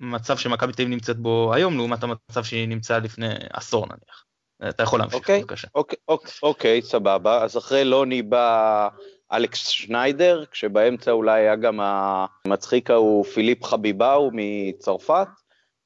במצב 0.00 0.36
שמכבי 0.36 0.72
תל 0.72 0.82
אביב 0.82 0.94
נמצאת 0.94 1.18
בו 1.18 1.54
היום, 1.54 1.76
לעומת 1.76 2.02
המצב 2.02 2.44
שהיא 2.44 2.68
נמצאה 2.68 2.98
לפני 2.98 3.28
עשור 3.52 3.86
נניח. 3.86 4.23
אתה 4.68 4.82
יכול 4.82 4.98
להמשיך, 4.98 5.18
אוקיי, 5.20 5.40
בבקשה. 5.40 5.68
אוקיי, 5.74 5.98
אוקיי, 6.08 6.32
אוקיי, 6.42 6.82
סבבה. 6.82 7.42
אז 7.42 7.56
אחרי 7.56 7.84
לוני 7.84 8.22
בא 8.22 8.88
אלכס 9.32 9.68
שניידר, 9.68 10.44
כשבאמצע 10.50 11.10
אולי 11.10 11.40
היה 11.40 11.56
גם 11.56 11.80
המצחיק 11.80 12.90
ההוא 12.90 13.24
פיליפ 13.24 13.64
חביבאו 13.64 14.30
מצרפת, 14.32 15.28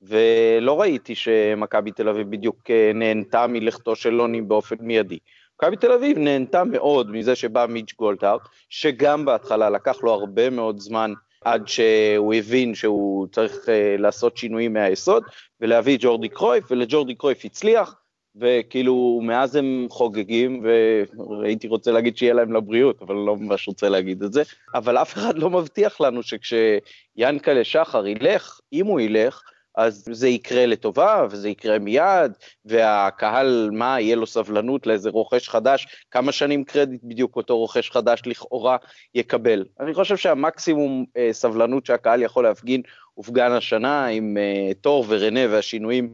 ולא 0.03 0.81
ראיתי 0.81 1.15
שמכבי 1.15 1.91
תל 1.93 2.09
אביב 2.09 2.31
בדיוק 2.31 2.71
אה, 2.71 2.91
נהנתה 2.95 3.47
מלכתו 3.47 3.97
של 3.97 4.11
לוני 4.11 4.43
באופן 4.43 4.77
מיידי. 4.81 5.19
מכבי 5.57 5.77
תל 5.77 5.93
אביב 5.93 6.19
נהנתה 6.19 6.65
מאוד 6.65 7.11
מזה 7.11 7.37
שבא 7.37 7.67
מיץ' 7.69 7.95
גולדהארט, 7.99 8.43
שגם 8.69 9.25
בהתחלה 9.25 9.71
לקח 9.71 10.03
לו 10.03 10.13
הרבה 10.13 10.51
מאוד 10.51 10.79
זמן 10.79 11.13
עד 11.45 11.69
שהוא 11.69 12.35
הבין 12.35 12.75
שהוא 12.75 13.27
צריך 13.33 13.55
uh, 13.55 14.01
לעשות 14.01 14.37
שינויים 14.37 14.73
מהיסוד, 14.73 15.23
ולהביא 15.61 15.97
את 15.97 16.01
ג'ורדי 16.03 16.29
קרויף, 16.29 16.65
ולג'ורדי 16.71 17.15
קרויף 17.15 17.45
הצליח, 17.45 17.95
וכאילו 18.41 19.21
מאז 19.23 19.57
הם 19.57 19.87
חוגגים, 19.91 20.65
והייתי 20.65 21.69
רוצה 21.69 21.93
להגיד 21.93 22.17
שיהיה 22.17 22.35
להם 22.35 22.53
לבריאות, 22.53 23.03
אבל 23.03 23.15
לא 23.15 23.37
ממש 23.37 23.69
רוצה 23.69 23.89
להגיד 23.89 24.23
את 24.23 24.33
זה, 24.33 24.43
אבל 24.75 24.99
אף 24.99 25.15
אחד 25.15 25.39
לא 25.39 25.51
מבטיח 25.51 26.01
לנו 26.01 26.21
שכשיאנקלה 26.23 27.65
שחר 27.65 28.07
ילך, 28.07 28.61
אם 28.73 28.87
הוא 28.87 29.01
ילך, 29.01 29.43
אז 29.79 30.05
זה 30.13 30.29
יקרה 30.29 30.67
לטובה, 30.67 31.27
וזה 31.31 31.49
יקרה 31.49 31.79
מיד, 31.79 32.33
והקהל, 32.65 33.71
מה, 33.73 34.01
יהיה 34.01 34.17
לו 34.17 34.27
סבלנות 34.27 34.87
לאיזה 34.87 35.11
רוכש 35.11 35.49
חדש, 35.49 35.87
כמה 36.11 36.33
שנים 36.33 36.65
קרדיט 36.65 37.01
בדיוק 37.05 37.37
אותו 37.37 37.59
רוכש 37.59 37.91
חדש 37.91 38.23
לכאורה 38.27 38.77
יקבל. 39.15 39.65
אני 39.81 39.95
חושב 39.95 40.17
שהמקסימום 40.17 41.05
אה, 41.17 41.29
סבלנות 41.33 41.87
שהקהל 41.87 42.23
יכול 42.23 42.45
להפגין 42.45 42.83
הופגן 43.15 43.53
השנה 43.53 44.07
עם 44.07 44.37
אה, 44.37 44.75
תור 44.81 45.05
ורנה 45.09 45.41
והשינויים 45.51 46.13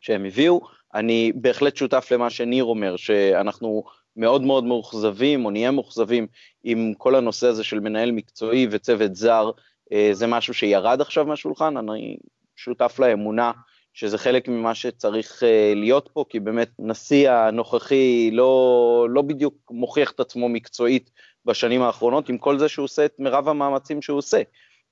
שהם 0.00 0.24
הביאו. 0.24 0.79
אני 0.94 1.32
בהחלט 1.34 1.76
שותף 1.76 2.08
למה 2.10 2.30
שניר 2.30 2.64
אומר, 2.64 2.96
שאנחנו 2.96 3.84
מאוד 4.16 4.42
מאוד 4.42 4.64
מאוכזבים, 4.64 5.44
או 5.44 5.50
נהיה 5.50 5.70
מאוכזבים 5.70 6.26
עם 6.64 6.94
כל 6.98 7.14
הנושא 7.14 7.46
הזה 7.46 7.64
של 7.64 7.80
מנהל 7.80 8.12
מקצועי 8.12 8.66
וצוות 8.70 9.14
זר, 9.14 9.50
אה, 9.92 10.10
זה 10.12 10.26
משהו 10.26 10.54
שירד 10.54 11.00
עכשיו 11.00 11.24
מהשולחן, 11.24 11.76
אני 11.76 12.16
שותף 12.56 12.96
לאמונה 12.98 13.52
שזה 13.92 14.18
חלק 14.18 14.48
ממה 14.48 14.74
שצריך 14.74 15.42
uh, 15.42 15.76
להיות 15.76 16.08
פה, 16.12 16.24
כי 16.28 16.40
באמת 16.40 16.70
נשיא 16.78 17.30
הנוכחי 17.30 18.30
לא, 18.32 19.06
לא 19.10 19.22
בדיוק 19.22 19.54
מוכיח 19.70 20.10
את 20.10 20.20
עצמו 20.20 20.48
מקצועית 20.48 21.10
בשנים 21.44 21.82
האחרונות, 21.82 22.28
עם 22.28 22.38
כל 22.38 22.58
זה 22.58 22.68
שהוא 22.68 22.84
עושה 22.84 23.04
את 23.04 23.14
מירב 23.18 23.48
המאמצים 23.48 24.02
שהוא 24.02 24.18
עושה. 24.18 24.42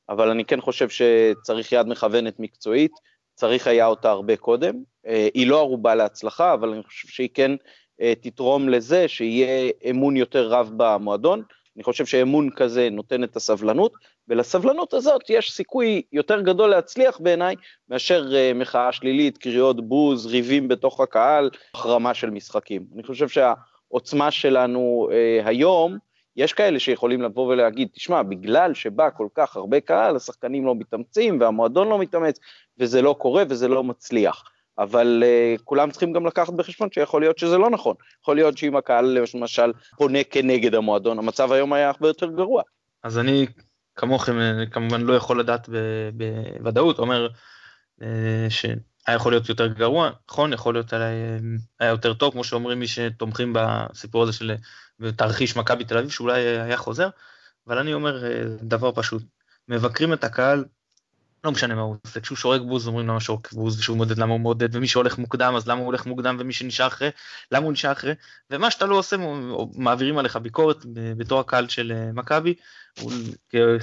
אבל 0.09 0.31
אני 0.31 0.45
כן 0.45 0.61
חושב 0.61 0.89
שצריך 0.89 1.73
יד 1.73 1.87
מכוונת 1.87 2.41
מקצועית, 2.41 2.93
צריך 3.35 3.67
היה 3.67 3.87
אותה 3.87 4.11
הרבה 4.11 4.37
קודם. 4.37 4.75
Uh, 5.09 5.11
היא 5.35 5.47
לא 5.47 5.59
ערובה 5.59 5.95
להצלחה, 5.95 6.55
אבל 6.55 6.69
אני 6.69 6.83
חושב 6.83 7.09
שהיא 7.09 7.29
כן 7.35 7.53
uh, 7.53 8.05
תתרום 8.21 8.69
לזה 8.69 9.09
שיהיה 9.09 9.71
אמון 9.91 10.17
יותר 10.17 10.49
רב 10.49 10.71
במועדון. 10.77 11.43
אני 11.77 11.85
חושב 11.85 12.07
שאמון 12.07 12.51
כזה 12.51 12.89
נותן 12.91 13.25
את 13.25 13.37
הסבלנות, 13.37 13.93
ולסבלנות 14.29 14.95
הזאת 14.95 15.31
יש 15.31 15.53
סיכוי 15.53 16.03
יותר 16.13 16.41
גדול 16.41 16.71
להצליח 16.71 17.21
בעיניי, 17.21 17.55
מאשר 17.89 18.29
uh, 18.31 18.55
מחאה 18.55 18.93
שלילית, 18.93 19.39
קריאות 19.39 19.89
בוז, 19.89 20.27
ריבים 20.27 20.69
בתוך 20.69 21.01
הקהל, 21.01 21.51
החרמה 21.75 22.15
של 22.15 22.31
משחקים. 22.31 22.85
אני 22.95 23.03
חושב 23.03 23.29
שהעוצמה 23.29 24.31
שלנו 24.31 25.09
היום, 25.45 25.99
יש 26.37 26.53
כאלה 26.53 26.79
שיכולים 26.79 27.23
לבוא 27.23 27.47
ולהגיד, 27.47 27.89
תשמע, 27.93 28.23
בגלל 28.23 28.75
שבא 28.75 29.09
כל 29.17 29.29
כך 29.35 29.57
הרבה 29.57 29.81
קהל, 29.81 30.17
השחקנים 30.17 30.67
לא 30.67 30.75
מתאמצים 30.75 31.41
והמועדון 31.41 31.89
לא 31.89 31.99
מתאמץ, 31.99 32.39
וזה 32.79 33.03
לא 33.03 33.17
קורה 33.19 33.45
וזה 33.49 33.69
לא 33.69 33.85
מצליח. 33.85 34.45
אבל 34.79 35.23
uh, 35.27 35.63
כולם 35.65 35.91
צריכים 35.91 36.13
גם 36.13 36.27
לקחת 36.27 36.53
בחשבון 36.53 36.89
שיכול 36.93 37.23
להיות 37.23 37.39
שזה 37.39 37.59
לא 37.59 37.71
נכון. 37.71 37.95
יכול 38.23 38.37
להיות 38.37 38.59
שאם 38.59 38.77
הקהל 38.77 39.19
למשל 39.35 39.73
פונה 39.97 40.25
כנגד 40.25 40.75
המועדון, 40.75 41.19
המצב 41.19 41.53
היום 41.53 41.73
היה 41.73 41.89
הרבה 41.89 42.09
יותר 42.09 42.27
גרוע. 42.27 42.63
אז 43.03 43.19
אני 43.19 43.47
כמוכם 43.97 44.41
אה, 44.41 44.67
כמובן 44.71 45.01
לא 45.01 45.15
יכול 45.15 45.41
לדעת 45.41 45.69
בוודאות, 46.13 46.99
אומר 46.99 47.29
אה, 48.03 48.47
שהיה 48.49 49.17
יכול 49.17 49.33
להיות 49.33 49.49
יותר 49.49 49.67
גרוע, 49.67 50.11
נכון, 50.29 50.53
יכול 50.53 50.75
להיות 50.75 50.93
היה 51.81 51.89
יותר 51.89 52.15
טוב, 52.15 52.33
כמו 52.33 52.45
שאומרים 52.45 52.79
מי 52.79 52.87
שתומכים 52.87 53.53
בסיפור 53.57 54.23
הזה 54.23 54.33
של 54.33 54.55
תרחיש 55.17 55.57
מכבי 55.57 55.85
תל 55.85 55.99
אביב, 55.99 56.11
שאולי 56.11 56.41
היה 56.41 56.77
חוזר, 56.77 57.09
אבל 57.67 57.79
אני 57.79 57.95
אומר 57.95 58.23
דבר 58.63 58.93
פשוט, 58.93 59.23
מבקרים 59.69 60.13
את 60.13 60.25
הקהל 60.25 60.65
לא 61.45 61.53
משנה 61.53 61.75
מה 61.75 61.81
הוא 61.81 61.97
עושה, 62.07 62.21
כשהוא 62.21 62.37
שורק 62.37 62.61
בוז 62.61 62.89
אומרים 62.89 63.09
למה 63.09 63.21
שורק 63.21 63.53
בוז, 63.53 63.79
וכשהוא 63.79 63.97
מודד 63.97 64.19
למה 64.19 64.33
הוא 64.33 64.41
מודד, 64.41 64.77
ומי 64.77 64.89
שהולך 64.89 65.19
מוקדם 65.19 65.55
אז 65.57 65.69
למה 65.69 65.81
הוא 65.81 65.87
הולך 65.87 66.07
מוקדם, 66.07 66.37
ומי 66.39 66.53
שנשאר 66.53 66.87
אחרי, 66.87 67.09
למה 67.53 67.65
הוא 67.65 67.73
נשאר 67.73 67.93
אחרי, 67.93 68.13
ומה 68.51 68.71
שאתה 68.71 68.87
לא 68.87 68.99
עושה 68.99 69.17
מעבירים 69.75 70.19
עליך 70.19 70.37
ביקורת 70.37 70.85
בתור 70.93 71.41
הקהל 71.41 71.69
של 71.69 71.93
אה, 71.93 72.13
מכבי, 72.13 72.55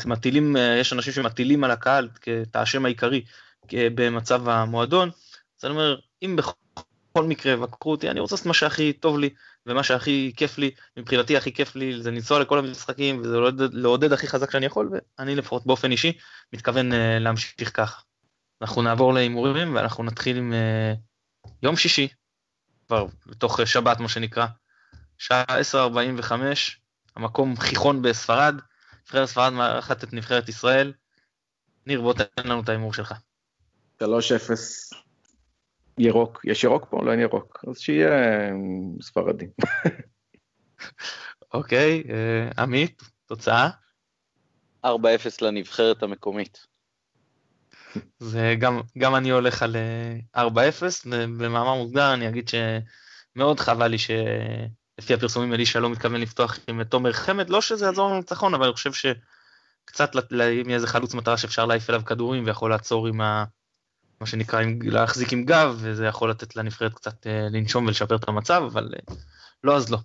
מטילים, 0.06 0.58
אה, 0.58 0.78
יש 0.80 0.94
אנשים 0.94 1.14
שמטילים 1.14 1.64
על 1.64 1.72
הקהל 1.72 2.10
את 2.42 2.56
האשם 2.56 2.86
העיקרי 2.86 3.26
במצב 3.74 4.50
המועדון, 4.50 5.10
אז 5.60 5.66
אני 5.66 5.72
אומר, 5.72 6.00
אם 6.22 6.36
בכל 6.36 7.24
מקרה 7.24 7.54
יבקרו 7.54 7.92
אותי, 7.92 8.10
אני 8.10 8.20
רוצה 8.20 8.36
לעשות 8.36 8.48
מה 8.48 8.54
שהכי 8.54 8.94
טוב 8.94 9.20
לי, 9.20 9.30
ומה 9.66 9.84
שהכי 9.84 10.34
כיף 10.38 10.58
לי, 10.58 10.72
מבחינתי 10.98 11.38
הכי 11.38 11.54
כיף 11.54 11.76
לי 11.76 12.02
זה 12.02 12.12
לנסוע 12.12 12.40
לכל 12.40 12.60
המשחקים 12.60 13.22
וזה 13.22 13.38
לעודד, 13.38 13.74
לעודד 13.74 14.14
הכי 14.14 14.28
חזק 14.28 14.52
שאני 14.52 14.66
יכול 14.66 14.90
ואני 15.20 15.36
לפחות 15.36 15.66
באופן 15.66 15.92
אישי 15.92 16.18
מתכוון 16.54 16.92
uh, 16.92 16.96
להמשיך 17.20 17.78
ככה. 17.78 18.02
אנחנו 18.62 18.82
נעבור 18.82 19.14
להימורים 19.14 19.76
ואנחנו 19.76 20.04
נתחיל 20.04 20.38
עם 20.38 20.54
uh, 20.54 21.48
יום 21.64 21.76
שישי, 21.76 22.08
כבר 22.88 23.06
בתוך 23.26 23.60
uh, 23.60 23.66
שבת 23.66 24.00
מה 24.00 24.10
שנקרא, 24.10 24.46
שעה 25.18 25.44
10:45, 26.24 26.32
המקום 27.16 27.58
חיכון 27.58 28.02
בספרד, 28.02 28.56
נבחרת 29.04 29.26
ספרד 29.28 29.54
מארחת 29.54 30.04
את 30.04 30.14
נבחרת 30.14 30.50
ישראל. 30.50 30.94
ניר, 31.88 32.02
בוא 32.02 32.14
תן 32.14 32.24
לנו 32.46 32.62
את 32.62 32.70
ההימור 32.70 32.94
שלך. 32.94 33.14
3-0 34.04 34.06
ירוק, 35.98 36.42
יש 36.44 36.64
ירוק 36.64 36.86
פה? 36.90 37.06
לא 37.06 37.12
אין 37.12 37.20
ירוק, 37.20 37.64
אז 37.68 37.80
שיהיה 37.80 38.12
אה, 38.12 38.52
ספרדי. 39.02 39.46
אוקיי, 41.54 42.04
uh, 42.06 42.62
עמית, 42.62 43.02
תוצאה? 43.26 43.70
4-0 44.86 44.88
לנבחרת 45.42 46.04
המקומית. 46.04 46.68
זה 48.20 48.56
גם, 48.60 48.82
גם 48.98 49.16
אני 49.16 49.30
הולך 49.30 49.64
על 49.64 49.76
4-0, 50.38 50.40
במאמר 51.12 51.76
מוסגר 51.76 52.14
אני 52.14 52.30
אגיד 52.30 52.50
שמאוד 52.50 53.60
חבל 53.60 53.88
לי 53.88 53.98
שלפי 53.98 55.14
הפרסומים 55.14 55.54
אלישע 55.54 55.80
לא 55.80 55.90
מתכוון 55.90 56.22
לפתוח 56.22 56.60
עם 56.68 56.84
תומר 56.84 57.14
חמד, 57.14 57.50
לא 57.50 57.62
שזה 57.62 57.86
יעזור 57.86 58.06
לנו 58.06 58.16
לניצחון, 58.16 58.54
אבל 58.54 58.66
אני 58.66 58.74
חושב 58.74 58.92
שקצת 58.94 60.16
אם 60.16 60.40
יהיה 60.42 60.76
איזה 60.76 60.88
חלוץ 60.88 61.14
מטרה 61.14 61.38
שאפשר 61.38 61.66
להעיף 61.66 61.90
אליו 61.90 62.06
כדורים 62.06 62.46
ויכול 62.46 62.70
לעצור 62.72 63.08
עם 63.08 63.22
ה... 63.22 63.44
מה 64.22 64.28
שנקרא, 64.28 64.60
עם, 64.60 64.80
להחזיק 64.82 65.34
עם 65.34 65.46
גב, 65.46 65.76
וזה 65.80 66.06
יכול 66.06 66.30
לתת 66.30 66.56
לנבחרת 66.56 66.94
קצת 66.94 67.28
אה, 67.28 67.48
לנשום 67.52 67.86
ולשפר 67.86 68.16
את 68.16 68.28
המצב, 68.28 68.64
אבל 68.66 68.94
אה, 68.94 69.16
לא 69.64 69.76
אז 69.76 69.92
לא. 69.92 69.98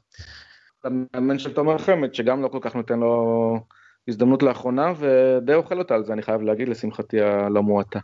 המאמן 0.84 1.38
של 1.38 1.52
תומר 1.54 1.78
חמד, 1.78 2.14
שגם 2.14 2.42
לא 2.42 2.48
כל 2.48 2.58
כך 2.62 2.74
נותן 2.74 2.98
לו 2.98 3.64
הזדמנות 4.08 4.42
לאחרונה, 4.42 4.92
ודי 4.98 5.54
אוכל 5.54 5.78
אותה 5.78 5.94
על 5.94 6.04
זה, 6.04 6.12
אני 6.12 6.22
חייב 6.22 6.40
להגיד, 6.40 6.68
לשמחתי 6.68 7.20
הלא 7.20 7.62
מועטה. 7.62 8.00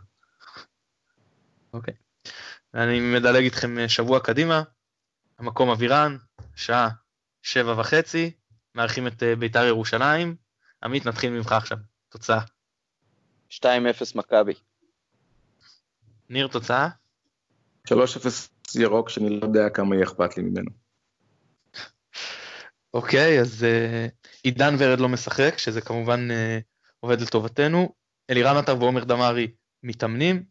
אוקיי. 1.73 1.93
אני 2.73 2.99
מדלג 2.99 3.43
איתכם 3.43 3.79
אה, 3.79 3.89
שבוע 3.89 4.19
קדימה, 4.19 4.63
המקום 5.39 5.69
אבירן, 5.69 6.17
שעה 6.55 6.89
שבע 7.41 7.79
וחצי, 7.79 8.31
מארחים 8.75 9.07
את 9.07 9.23
בית"ר 9.39 9.65
ירושלים. 9.65 10.35
עמית, 10.83 11.05
נתחיל 11.05 11.29
ממך 11.29 11.51
עכשיו, 11.51 11.77
תוצאה. 12.09 12.39
2-0 13.51 13.63
מכבי. 14.15 14.53
ניר, 16.29 16.47
תוצאה? 16.47 16.87
3-0 17.87 17.91
ירוק, 18.75 19.09
שאני 19.09 19.29
לא 19.29 19.45
יודע 19.45 19.69
כמה 19.69 19.95
יהיה 19.95 20.05
אכפת 20.05 20.37
לי 20.37 20.43
ממנו. 20.43 20.71
אוקיי, 22.93 23.41
אז 23.41 23.65
uh, 23.65 24.27
עידן 24.43 24.75
ורד 24.79 24.99
לא 24.99 25.09
משחק, 25.09 25.53
שזה 25.57 25.81
כמובן 25.81 26.27
uh, 26.31 26.33
עובד 26.99 27.21
לטובתנו. 27.21 27.93
אלירן 28.29 28.57
עטר 28.57 28.77
ועומר 28.79 29.03
דמארי 29.03 29.51
מתאמנים, 29.83 30.43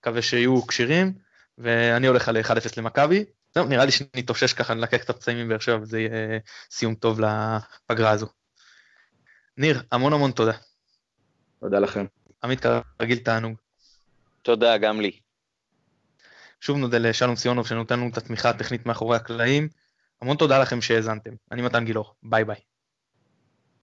מקווה 0.00 0.22
שיהיו 0.22 0.66
כשירים, 0.66 1.12
ואני 1.58 2.06
הולך 2.06 2.28
על 2.28 2.36
1-0 2.36 2.50
למכבי. 2.76 3.24
זהו, 3.54 3.66
נראה 3.66 3.84
לי 3.84 3.90
שנתאושש 3.90 4.52
ככה, 4.52 4.74
נלקק 4.74 5.04
את 5.04 5.10
הפצעים 5.10 5.46
מבאר 5.46 5.58
שבע, 5.58 5.78
וזה 5.82 6.00
יהיה 6.00 6.38
סיום 6.70 6.94
טוב 6.94 7.20
לפגרה 7.20 8.10
הזו. 8.10 8.26
ניר, 9.56 9.82
המון 9.92 10.12
המון 10.12 10.30
תודה. 10.30 10.52
תודה 11.60 11.78
לכם. 11.78 12.06
עמית, 12.44 12.60
כרגיל 12.98 13.18
תענוג. 13.18 13.56
תודה, 14.42 14.78
גם 14.78 15.00
לי. 15.00 15.20
שוב 16.60 16.76
נודה 16.76 16.98
לשלום 16.98 17.36
סיונוב 17.36 17.66
שנותן 17.66 18.00
לנו 18.00 18.08
את 18.08 18.16
התמיכה 18.16 18.50
הטכנית 18.50 18.86
מאחורי 18.86 19.16
הקלעים. 19.16 19.68
המון 20.22 20.36
תודה 20.36 20.58
לכם 20.58 20.80
שהאזנתם. 20.80 21.30
אני 21.52 21.62
מתן 21.62 21.84
גילאור, 21.84 22.14
ביי 22.22 22.44
ביי. 22.44 22.60